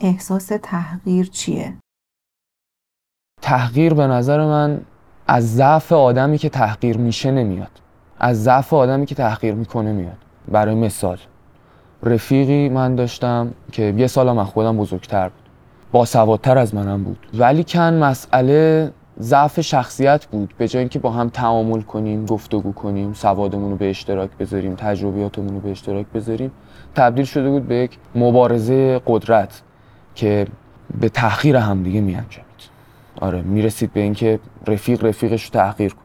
[0.00, 1.74] احساس تحقیر چیه؟
[3.42, 4.80] تحقیر به نظر من
[5.26, 7.70] از ضعف آدمی که تحقیر میشه نمیاد.
[8.18, 10.18] از ضعف آدمی که تحقیر می‌کنه میاد.
[10.48, 11.18] برای مثال
[12.02, 15.48] رفیقی من داشتم که یه سال من خودم بزرگتر بود.
[15.92, 17.18] با سوادتر از منم بود.
[17.34, 20.54] ولی کن مسئله ضعف شخصیت بود.
[20.58, 25.54] به جای اینکه با هم تعامل کنیم گفتگو کنیم سوادمون رو به اشتراک بذاریم تجربیاتمون
[25.54, 26.50] رو به اشتراک بذاریم
[26.94, 29.62] تبدیل شده بود به یک مبارزه قدرت
[30.14, 30.46] که
[31.00, 32.44] به تحقیر همدیگه می انجامید
[33.20, 36.04] آره می‌رسید به اینکه رفیق رفیقش رو تحقیر کنه.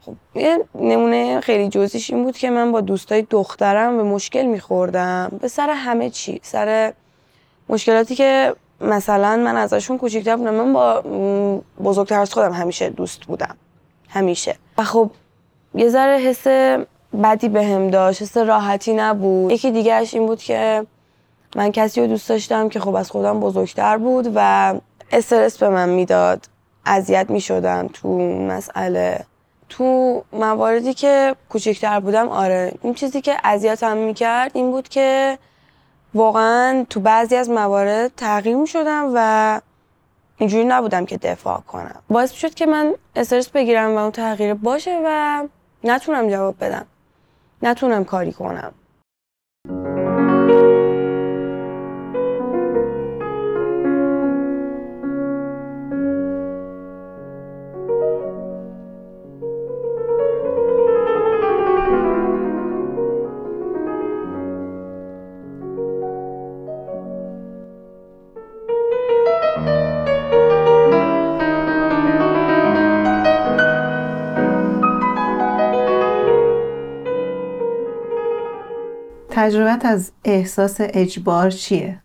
[0.00, 5.38] خب یه نمونه خیلی جزیش این بود که من با دوستای دخترم به مشکل میخوردم.
[5.40, 6.92] به سر همه چی سر
[7.68, 10.54] مشکلاتی که مثلا من ازشون کوچیکتر بودم.
[10.54, 11.00] من با
[11.84, 13.56] بزرگتر از خودم همیشه دوست بودم.
[14.08, 14.56] همیشه.
[14.78, 15.10] و خب
[15.74, 16.46] یه ذره حس
[17.22, 19.52] بدی به هم داشت حس راحتی نبود.
[19.52, 20.86] یکی دیگهش این بود که
[21.56, 24.74] من کسی رو دوست داشتم که خب از خودم بزرگتر بود و
[25.12, 26.46] استرس به من می‌داد.
[26.86, 29.24] اذیت می شدم تو مسئله.
[29.68, 32.72] تو مواردی که کوچکتر بودم آره.
[32.82, 35.38] این چیزی که اذیتم می‌کرد این بود که
[36.14, 39.60] واقعا تو بعضی از موارد تغییر می شدم و
[40.38, 42.02] اینجوری نبودم که دفاع کنم.
[42.08, 45.42] باعث شد که من استرس بگیرم و اون تغییر باشه و
[45.84, 46.86] نتونم جواب بدم.
[47.62, 48.74] نتونم کاری کنم.
[79.40, 81.98] تجربت از احساس اجبار چیه؟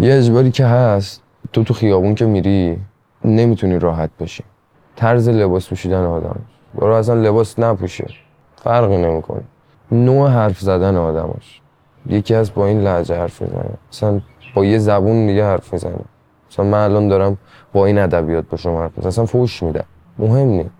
[0.00, 2.78] یه اجباری که هست تو تو خیابون که میری
[3.24, 4.44] نمی‌تونی راحت باشی.
[4.96, 6.40] طرز لباس پوشیدن آدم.
[6.74, 8.06] برو اصلا لباس نپوشه.
[8.64, 9.42] فرقی نمی‌کنه.
[9.92, 11.60] نوع حرف زدن آدماش
[12.06, 13.70] یکی از با این لحجه حرف می‌زنه.
[13.92, 14.20] مثلا
[14.54, 16.04] با یه زبون دیگه حرف می‌زنه.
[16.50, 17.36] مثلا من الان دارم
[17.72, 19.08] با این ادبیات با شما حرف می‌زنم.
[19.08, 19.84] اصلا فوش میدم
[20.18, 20.70] مهم نی.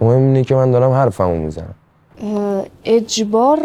[0.00, 1.74] مهم اینه که من دارم حرفمو می‌زنم.
[2.84, 3.58] اجبار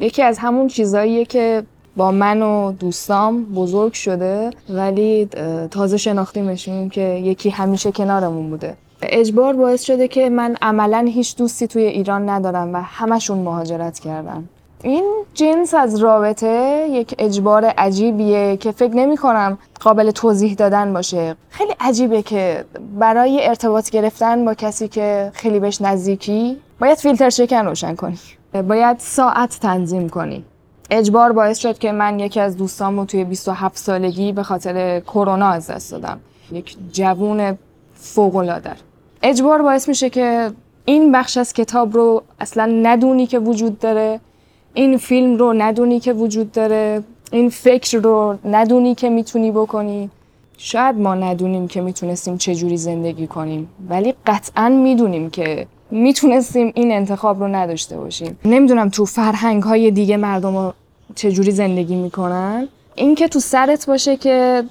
[0.00, 1.62] یکی از همون چیزاییه که
[1.96, 5.28] با من و دوستام بزرگ شده ولی
[5.70, 8.76] تازه شناختیمشیم که یکی همیشه کنارمون بوده.
[9.02, 14.48] اجبار باعث شده که من عملا هیچ دوستی توی ایران ندارم و همشون مهاجرت کردن.
[14.82, 21.34] این جنس از رابطه یک اجبار عجیبیه که فکر نمی کنم قابل توضیح دادن باشه.
[21.50, 22.64] خیلی عجیبه که
[22.98, 28.18] برای ارتباط گرفتن با کسی که خیلی بهش نزدیکی باید فیلتر شکن روشن کنی.
[28.52, 30.44] باید ساعت تنظیم کنی.
[30.90, 35.70] اجبار باعث شد که من یکی از دوستامو توی 27 سالگی به خاطر کرونا از
[35.70, 36.20] دست دادم.
[36.52, 37.58] یک جوون
[37.94, 38.60] فوق
[39.22, 40.50] اجبار باعث میشه که
[40.84, 44.20] این بخش از کتاب رو اصلا ندونی که وجود داره
[44.74, 50.10] این فیلم رو ندونی که وجود داره این فکر رو ندونی که می‌تونی بکنی.
[50.58, 57.40] شاید ما ندونیم که می‌تونستیم چجوری زندگی کنیم ولی قطعا می‌دونیم که می‌تونستیم این انتخاب
[57.40, 58.38] رو نداشته باشیم.
[58.44, 60.72] نمی‌دونم تو فرهنگ های دیگه مردم رو
[61.14, 62.68] چجوری زندگی می‌کنن.
[62.94, 64.64] این که تو سرت باشه که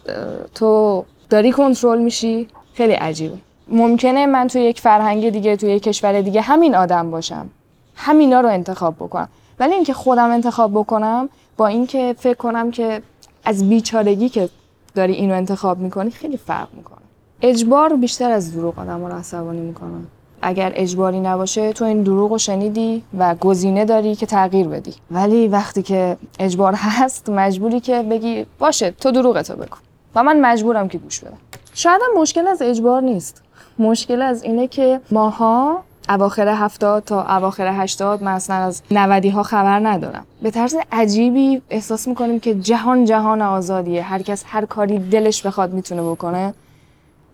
[0.56, 3.38] تو داری کنترل میشی خیلی عجیبه.
[3.68, 7.50] ممکنه من توی یک فرهنگ دیگه توی یک کشور دیگه همین آدم باشم.
[7.96, 9.30] همینا رو انتخاب بکنم.
[9.60, 13.02] ولی اینکه خودم انتخاب بکنم با اینکه فکر کنم که
[13.46, 14.50] از بیچارگی که
[14.96, 16.98] داری اینو انتخاب می‌کنی خیلی فرق می‌کنه.
[17.42, 19.98] اجبار بیشتر از دروغ آدم رو عصبانی می‌کنه
[20.42, 24.94] اگر اجباری نباشه تو این دروغ رو شنیدی و گزینه داری که تغییر بدی.
[25.12, 29.78] ولی وقتی که اجبار هست مجبوری که بگی باشه تو دروغتو بگو.
[30.16, 31.38] و من مجبورم که گوش بدم.
[31.74, 33.42] شاید هم مشکل از اجبار نیست.
[33.80, 39.44] مشکل از اینه که ماها اواخر هفتاد تا اواخر هشتاد من اصلا از نودی ها
[39.44, 40.26] خبر ندارم.
[40.42, 44.02] به طرز عجیبی احساس می‌کنیم که جهان جهان آزادیه.
[44.02, 46.54] هر کس هر کاری دلش بخواد می‌تونه بکنه.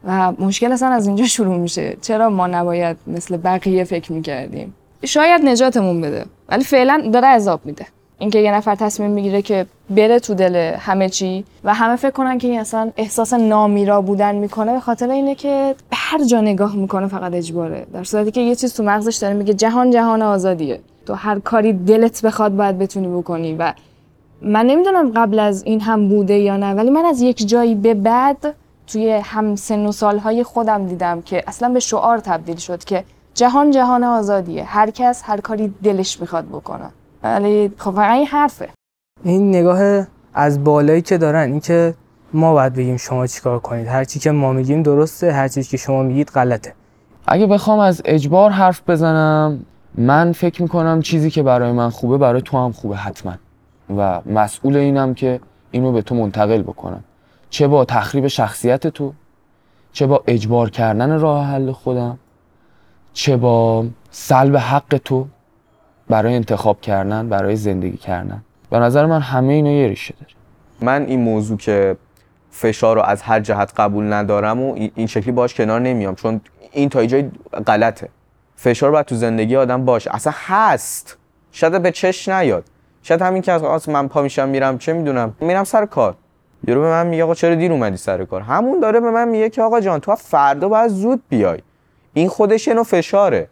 [0.08, 1.98] و مشکل اصلا از اینجا شروع میشه.
[2.02, 4.76] چرا ما نباید مثل بقیه فکر می‌کردیم؟
[5.06, 7.86] شاید نجاتمون بده ولی فعلا داره عذاب میده.
[8.20, 12.38] اینکه یه نفر تصمیم می‌گیره که بره تو دل همه چی و همه فکر کنن
[12.38, 16.76] که این اصلا احساس نامیرا بودن می‌کنه به خاطر اینه که به هر جا نگاه
[16.76, 17.86] می‌کنه فقط اجباره.
[17.94, 20.80] در صورتی که یه چیز تو مغزش داره میگه جهان جهان آزادیه.
[21.06, 23.74] تو هر کاری دلت بخواد باید بتونی بکنی و
[24.42, 27.94] من نمی‌دونم قبل از این هم بوده یا نه ولی من از یک جایی به
[27.94, 28.56] بعد
[28.88, 33.04] توی هم سن و سالهای خودم دیدم که اصلا به شعار تبدیل شد که
[33.34, 34.64] جهان جهان آزادیه.
[34.64, 36.90] هر کس هر کاری دلش می‌خواد بکنه.
[37.24, 38.70] ولی خب این حرفه.
[39.24, 41.94] این نگاه از بالایی که دارن این که
[42.34, 43.88] ما باید بگیم شما چیکار کنید.
[43.88, 46.74] هر چی که ما میگیم درسته هر چیزی که شما میگید غلطه.
[47.28, 49.66] اگه بخوام از اجبار حرف بزنم
[49.96, 53.34] من فکر می‌کنم چیزی که برای من خوبه برای تو هم خوبه حتما.
[53.98, 55.40] و مسئول اینم که
[55.72, 57.04] اینو به تو منتقل بکنم.
[57.54, 59.14] چه با تخریب شخصیت تو
[59.92, 62.20] چه با اجبار کردن راه حل خودم
[63.14, 65.28] چه با سلب حق تو
[66.10, 68.44] برای انتخاب کردن برای زندگی کردن.
[68.70, 70.34] به نظر من همه اینا یه ریشه داره.
[70.82, 71.98] من این موضوع که
[72.52, 76.42] فشار رو از هر جهت قبول ندارم و این- شکلی باش کنار نمیام چون
[76.72, 77.30] این تا اینجای
[77.68, 78.10] غلطه.
[78.56, 80.16] فشار باید تو زندگی آدم باشه.
[80.16, 81.18] اصلا هست.
[81.52, 82.64] شاید به چش نیاد.
[83.04, 85.34] شاید همین که از من پا میشم میرم چه می‌دونم.
[85.40, 86.16] میرم سر کار.
[86.68, 89.50] یارو به من میگه آقا چرا دیر اومدی سر کار؟ همون داره به من میگه
[89.50, 91.60] که آقا جان تو فردا باید زود بیای.
[92.14, 93.48] این خودش نوع فشاره.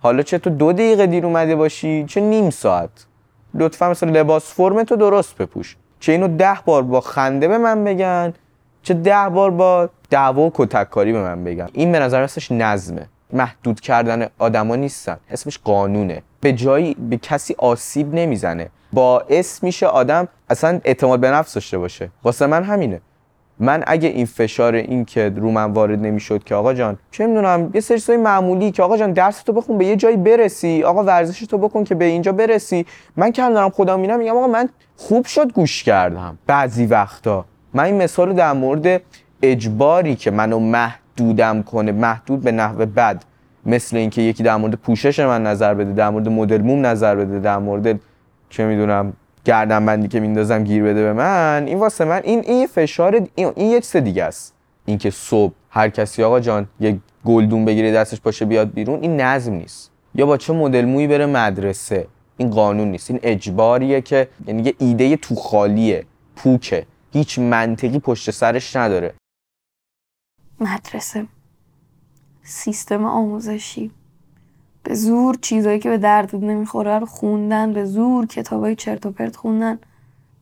[0.00, 2.90] حالا چه تو دو دقیقه دیر اومده باشی چه نیم ساعت.
[3.54, 5.76] لطفا مثلا لباس فرم تو درست بپوش.
[6.00, 8.34] چه اینو ده بار با خنده به من بگن
[8.82, 11.68] چه ده بار با دعوا و کتککاری به من بگن.
[11.72, 13.08] این به نظر اسمش نظمه.
[13.32, 15.16] محدود کردن آدما نیستن.
[15.30, 16.22] اسمش قانونه.
[16.40, 18.68] به جایی به کسی آسیب نمی‌زنه.
[18.92, 22.10] باعث میشه آدم اصلا اعتماد به نفس داشته باشه.
[22.24, 23.00] واسه من همینه.
[23.58, 27.70] من اگه این فشار این که رو من وارد نمی‌شد که آقا جان چه می‌دونم
[27.74, 31.04] یه سری چیزای معمولی که آقا جان درس تو بخون به یه جایی برسی آقا
[31.04, 32.86] ورزش تو بکن که به اینجا برسی.
[33.16, 37.44] من که هم دارم خودم میرم میگم آقا من خوب شد گوش کردم بعضی وقتا.
[37.74, 39.02] من این مثال در مورد
[39.42, 43.24] اجباری که منو محدودم کنه محدود به نحو بد
[43.66, 47.38] مثل اینکه یکی در مورد پوشش من نظر بده در مورد مدل موم نظر بده
[47.38, 48.00] در مورد
[48.50, 49.12] چه می‌دونم
[49.44, 53.14] گردن بندی که میندازم گیر بده به من این واسه من این این یه فشار
[53.34, 54.54] این, این یه چیز دیگه است.
[54.84, 59.52] اینکه صبح هر کسی آقا جان یک گلدون بگیره دستش باشه بیاد بیرون این نظم
[59.52, 59.90] نیست.
[60.14, 63.10] یا با چه مدل مویی بره مدرسه؟ این قانون نیست.
[63.10, 66.86] این اجباریه که یعنی یه ایده تو خالیه پوکه.
[67.12, 69.14] هیچ منطقی پشت سرش نداره.
[70.60, 71.26] مدرسه
[72.42, 73.90] سیستم آموزشی.
[74.82, 79.36] به زور چیزایی که به درد نمی‌خوره رو خوندن به زور کتابای چرت و پرت
[79.36, 79.78] خوندن.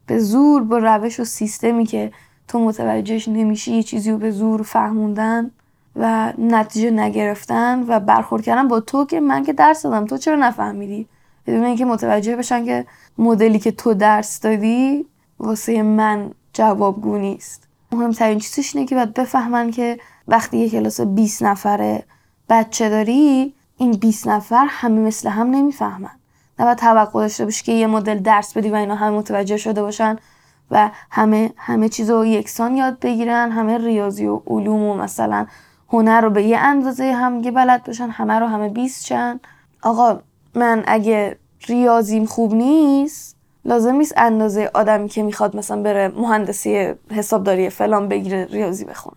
[0.06, 2.12] به زور با روش و سیستمی که
[2.48, 5.50] تو متوجهش نمیشی یه چیزی رو به زور فهموندن
[5.96, 10.06] و نتیجه نگرفتن و برخورد کردن با تو که من که درس دادم.
[10.06, 11.06] تو چرا نفهمیدی؟
[11.46, 12.86] بدون اینکه متوجه بشن که
[13.18, 15.06] مدلی که تو درس دادی
[15.38, 17.68] واسه من جوابگو نیست.
[17.92, 22.02] مهمترین چیزش اینه که باید بفهمن که وقتی یه کلاس 20 نفره
[22.48, 26.10] بچه داری این 20 نفر همه مثل هم نمی‌فهمن.
[26.58, 30.16] نباید توقع داشته باشی که یه مدل درس بدی و اینا همه متوجه شده باشن
[30.70, 35.46] و همه همه چیز رو یکسان یاد بگیرن همه ریاضی و علوم و مثلا
[35.88, 39.40] هنر رو به یه اندازه همگی بلد باشن همه رو همه 20 چن
[39.82, 40.20] آقا
[40.54, 47.70] من اگه ریاضیم خوب نیست لازم نیست اندازه آدمی که می‌خواد مثلا بره مهندسی حسابداری
[47.70, 49.16] فلان بگیره ریاضی بخونه.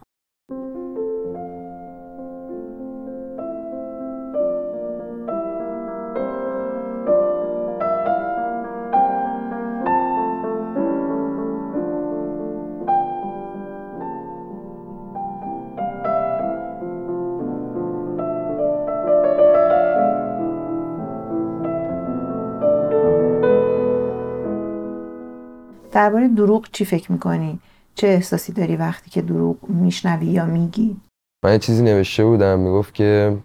[25.93, 27.59] درباره دروغ چی فکر می‌کنی؟
[27.95, 30.95] چه احساسی داری وقتی که دروغ میشنوی یا میگی؟
[31.43, 33.37] من یه چیزی نوشته بودم می‌گفت که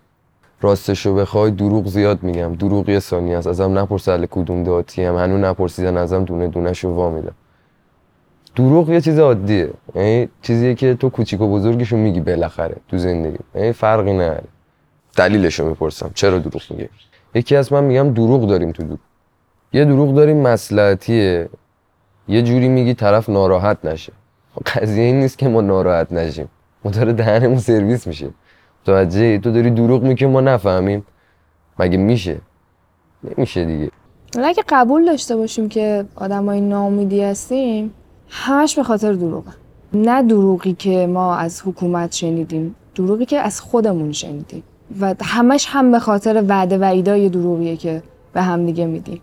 [0.60, 2.54] راستشو بخوای دروغ زیاد میگم.
[2.54, 3.46] دروغ یه ثانیه است.
[3.46, 5.16] ازم نپرس اهل کدوم داتی هم.
[5.16, 7.34] هنوز نپرسیدن ازم دونه دونهشو وا میدم.
[8.56, 9.70] دروغ یه چیز عادیه.
[9.94, 13.38] یعنی چیزیه که تو کوچیک و بزرگشو میگی بالاخره تو زندگی.
[13.54, 14.44] یعنی فرقی نداره.
[15.16, 16.10] دلیلشو می‌پرسم.
[16.14, 16.88] چرا دروغ میگی؟
[17.34, 18.98] یکی از من میگم دروغ داریم تو دروغ
[19.72, 21.48] یه دروغ داریم مصلحتیه
[22.28, 24.12] یه جوری میگی طرف ناراحت نشه.
[24.66, 26.48] قضیه این نیست که ما ناراحت نشیم.
[26.84, 28.30] ما داره دهنمون سرویس میشه.
[28.82, 31.04] متوجه تو داری دروغ میگی ما نفهمیم.
[31.78, 32.40] مگه میشه؟
[33.24, 33.90] نمیشه دیگه.
[34.44, 37.94] اگه قبول داشته باشیم که آدمای ناامیدی هستیم
[38.28, 39.50] همش به خاطر دروغه.
[39.92, 44.62] نه دروغی که ما از حکومت شنیدیم دروغی که از خودمون شنیدیم.
[45.00, 48.02] و همش هم به خاطر وعده وعیدای دروغیه که
[48.32, 49.20] به هم دیگه میدیم.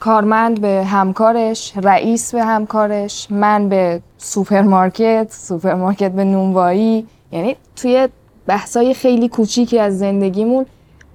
[0.00, 7.06] کارمند به همکارش رئیس به همکارش من به سوپرمارکت سوپرمارکت به نونوایی.
[7.32, 8.08] یعنی توی
[8.46, 10.66] بحثای خیلی کوچیکی از زندگیمون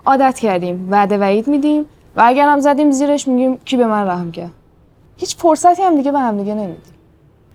[0.06, 4.32] عادت کردیم وعده وعید میدیم و اگر هم زدیم زیرش میگیم کی به من رحم
[4.32, 4.52] کرد.
[5.18, 6.94] هیچ فرصتی هم دیگه به هم دیگه نمیدیم.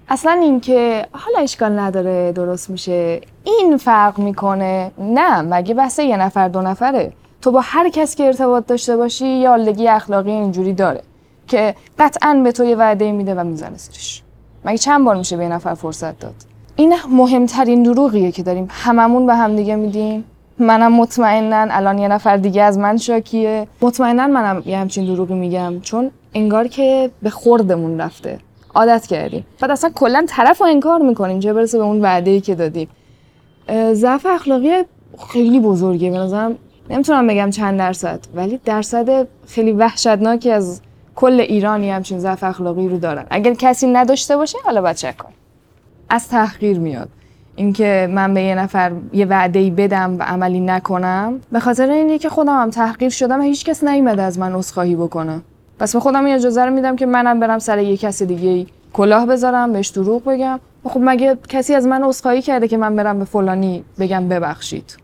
[0.09, 4.91] اصلا اینکه حالا اشکال نداره درست میشه این فرق می‌کنه.
[4.99, 7.13] نه مگه بحث یه نفر دو نفره؟
[7.43, 11.03] تو با هر کس که ارتباط داشته باشی یا آلگی اخلاقی اینجوری داره.
[11.47, 14.23] که قطعا به تو یه وعده میده و می‌زنه زیرش
[14.65, 16.35] مگه چند بار میشه به یه نفر فرصت داد؟
[16.77, 20.25] این مهمترین دروغیه که داریم هممون به هم دیگه میدیم.
[20.59, 23.67] منم مطمئنا الان یه نفر دیگه از من شاکیه.
[23.83, 28.39] مطمئنا منم یه همچین دروغی میگم چون انگار که به خوردمون رفته.
[28.75, 29.47] عادت کردیم.
[29.61, 32.89] بعد اصلا کلا طرف رو انکار می‌کنیم چه برسه به اون وعده ای که دادیم.
[33.93, 34.71] ضعف اخلاقی
[35.33, 36.59] خیلی بزرگه به نظرم.
[36.91, 40.81] نمی‌تونم بگم چند درصد ولی درصد خیلی وحشتناکی از
[41.17, 43.27] کل ایرانی همچین ضعف اخلاقی رو دارن.
[43.31, 45.33] اگر کسی نداشته باشه حالا چک کن
[46.09, 47.09] از تحقیر میاد.
[47.57, 52.19] اینکه من به یه نفر یه وعده ای بدم و عملی نکنم به خاطر اینه
[52.19, 55.41] که خودم هم تحقیر شدم و هیچ کس نیومده از من عذرخواهی بکنه.
[55.79, 59.27] پس به خودم این اجازه رو میدم که منم برم سر یه کس دیگه کلاه
[59.27, 60.61] بذارم بهش دروغ بگم.
[60.85, 64.97] خب مگه کسی از من عذرخواهی کرده که من برم به فلانی بگم ببخشید؟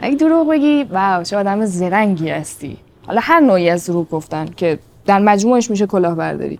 [0.00, 2.76] اگه دروغ بگی واو چه آدم زرنگی هستی.
[3.06, 6.58] حالا هر نوعی از دروغ گفتن که در مجموعش میشه کلاهبرداری.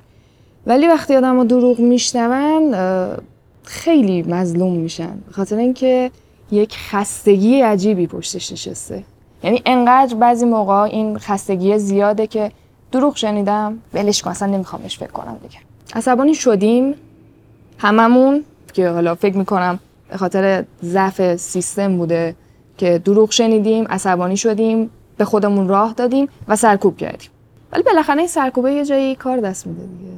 [0.66, 2.74] ولی وقتی آدم ها دروغ میشنون
[3.64, 5.18] خیلی مظلوم میشن.
[5.30, 6.10] خاطر اینکه
[6.50, 9.04] یک خستگی عجیبی پشتش نشسته.
[9.44, 12.52] یعنی انقدر بعضی موقع این خستگی زیاده که
[12.92, 15.58] دروغ شنیدم ولش کن اصلا نمیخوامش فکر کنم دیگه.
[15.94, 16.94] عصبانی شدیم
[17.78, 19.78] هممون که حالا فکر می‌کنم
[20.10, 22.34] به خاطر ضعف سیستم بوده
[22.78, 27.30] که دروغ شنیدیم عصبانی شدیم به خودمون راه دادیم و سرکوب کردیم.
[27.74, 30.14] ولی بالاخره این سرکوبه یه جایی کار دست میده دیگه.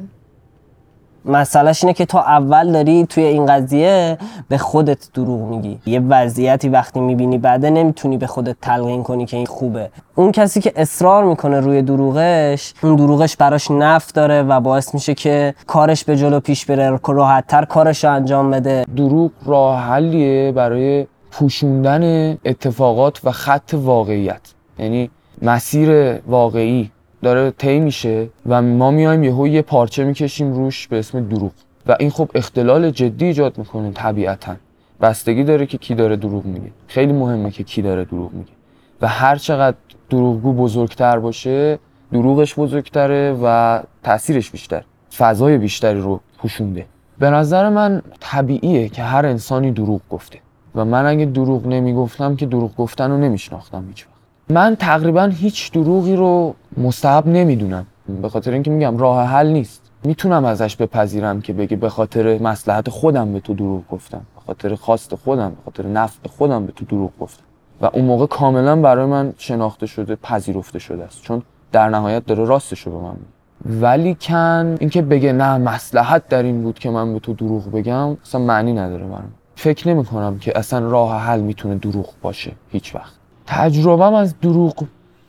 [1.25, 5.79] مسئلهش اینه که تو اول داری توی این قضیه به خودت دروغ میگی.
[5.87, 9.91] یه وضعیتی وقتی می‌بینی بعده نمی‌تونی به خودت تلقین کنی که این خوبه.
[10.15, 15.15] اون کسی که اصرار می‌کنه روی دروغش اون دروغش براش نفت داره و باعث میشه
[15.15, 18.85] که کارش به جلو پیش بره راحتتر کارش رو انجام بده.
[18.97, 24.41] دروغ راه حلیه برای پوشوندن اتفاقات و خط واقعیت.
[24.79, 25.11] یعنی
[25.43, 26.91] مسیر واقعی.
[27.27, 31.53] داره طی میشه و ما میایم یهو یه پارچه می‌کشیم روش به اسم دروغ.
[31.87, 34.55] و این خب اختلال جدی ایجاد می‌کنه طبیعتا.
[35.01, 36.71] بستگی داره که کی داره دروغ میگه.
[36.89, 38.53] خیلی مهمه که کی داره دروغ میگه.
[39.01, 39.77] و هر چقدر
[40.11, 41.79] دروغگو بزرگتر باشه
[42.13, 44.83] دروغش بزرگتره و تاثیرش بیشتر.
[45.17, 46.87] فضای بیشتری رو پوشونده.
[47.19, 50.39] به نظر من طبیعیه که هر انسانی دروغ گفته.
[50.75, 54.07] و من اگه دروغ نمی‌گفتم که دروغ گفتن رو نمیشناختم هیچ
[54.49, 57.87] من تقریبا هیچ دروغی رو مستحب نمی‌دونم.
[58.23, 59.83] به خاطر اینکه میگم راه حل نیست.
[60.05, 64.21] می‌تونم ازش بپذیرم که بگه به خاطر مصلحت خودم به تو دروغ گفتم.
[64.35, 67.45] به خاطر خواست خودم به خاطر نفع خودم به تو دروغ گفتم.
[67.81, 71.23] و اون موقع کاملا برای من شناخته شده پذیرفته شده است.
[71.23, 71.43] چون
[71.73, 73.81] در نهایت داره راستش رو به من میگه.
[73.81, 78.17] ولی کن اینکه بگه نه مصلحت در این بود که من به تو دروغ بگم
[78.25, 79.33] اصلا معنی نداره برام.
[79.57, 83.13] فکر نمی کنم که اصلا راه حل می‌تونه دروغ باشه هیچ وقت.
[83.47, 84.85] تجربم از دروغ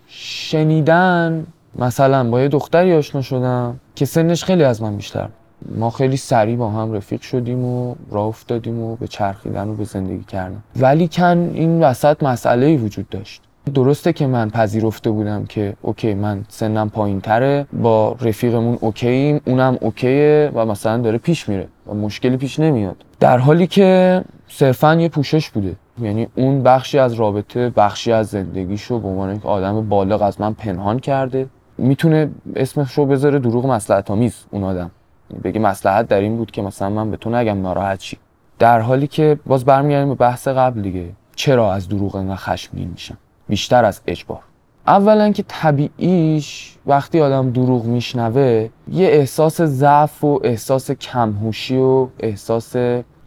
[0.07, 1.45] شنیدن
[1.79, 5.29] مثلا با یه دختری آشنا شدم که سنش خیلی از من بیشتر.
[5.75, 9.83] ما خیلی سریع با هم رفیق شدیم و راه افتادیم و به چرخیدن و به
[9.83, 10.63] زندگی کردن.
[10.75, 13.41] ولی کن این وسط مسئله وجود داشت.
[13.73, 19.77] درسته که من پذیرفته بودم که اوکی من سنم پایین تره با رفیقمون اوکییم اونم
[19.81, 22.95] اوکیه و مثلا داره پیش میره و مشکلی پیش نمیاد.
[23.19, 25.75] در حالی که صرفا یه پوشش بوده.
[26.01, 30.53] یعنی اون بخشی از رابطه بخشی از زندگیشو به عنوان یک آدم بالغ از من
[30.53, 31.47] پنهان کرده.
[31.77, 34.91] می‌تونه اسمش رو بذاره دروغ مصلحت آمیز اون آدم.
[35.43, 38.17] بگه مصلحت در این بود که مثلا من به تو نگم ناراحت چی
[38.59, 41.09] در حالی که باز برمیگردیم به بحث قبل دیگه.
[41.35, 43.17] چرا از دروغ انقدر خشمگین میشن
[43.49, 44.39] بیشتر از اجبار.
[44.87, 52.75] اولا که طبیعیش وقتی آدم دروغ میشنوه یه احساس ضعف و احساس کمهوشی و احساس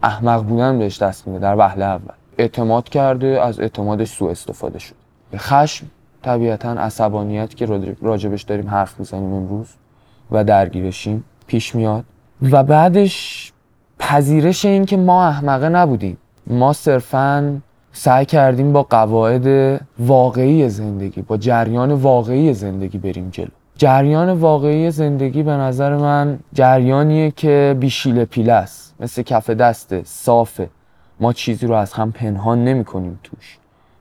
[0.03, 2.13] احمق بودن بهش دست میده در وهله اول.
[2.37, 4.95] اعتماد کرده از اعتمادش سوء استفاده شد.
[5.35, 5.85] خشم
[6.23, 9.67] طبیعتا عصبانیت که راجبش داریم حرف می‌زنیم امروز
[10.31, 12.03] و درگیرشیم پیش میاد.
[12.51, 13.51] و بعدش
[13.99, 16.17] پذیرش این که ما احمقه نبودیم.
[16.47, 17.57] ما صرفا
[17.93, 23.47] سعی کردیم با قواعد واقعی زندگی با جریان واقعی زندگی بریم جلو.
[23.77, 28.95] جریان واقعی زندگی به نظر من جریانیه که بیشیل پیله است.
[28.99, 30.69] مثل کف دسته صافه
[31.21, 33.57] ما چیزی رو از هم پنهان نمی کنیم توش.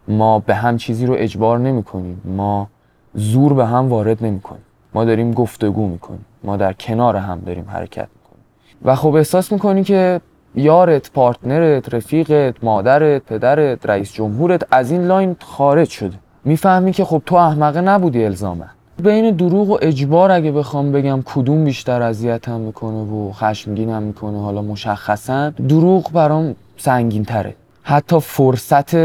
[0.08, 2.68] ما به هم چیزی رو اجبار نمی کنیم ما
[3.14, 4.62] زور به هم وارد نمی کنیم
[4.94, 8.44] ما داریم گفتگو می کنیم ما در کنار هم داریم حرکت می کنیم
[8.84, 10.20] و خب احساس می‌کنی که
[10.54, 16.16] یارت، partner ت، رفیقت، مادرت، پدرت، رئیس جمهورت از این line خارج شده.
[16.44, 18.66] می‌فهمی که خب تو احمقه نبودی الزامه
[19.02, 24.62] بین دروغ و اجبار اگه بخوام بگم کدوم بیشتر اذیتم می‌کنه و خشمگینم می‌کنه حالا
[24.62, 28.96] مشخصا دروغ برام سنگین تره حتی فرصت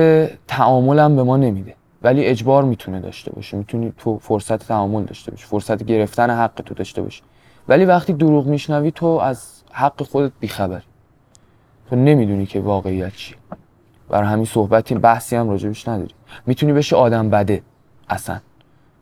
[0.48, 1.76] تعاملم به ما نمیده.
[2.02, 3.58] ولی اجبار می‌تونه داشته باشه.
[3.58, 5.46] می‌تونی تو فرصت تعامل داشته باشی.
[5.46, 7.22] فرصت گرفتن حق تو داشته باشی.
[7.68, 10.84] ولی وقتی دروغ میشنوی تو از حق خودت بیخبری
[11.90, 13.38] تو نمی‌دونی که واقعیت چیه
[14.10, 16.14] برای همین صحبتی بحثی هم راجبش نداری.
[16.46, 17.62] می‌تونی بشی آدم بده
[18.10, 18.40] اصلا.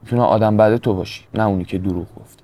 [0.04, 2.43] می‌تونه آدم بده تو باشی نه اونی که دروغ گفت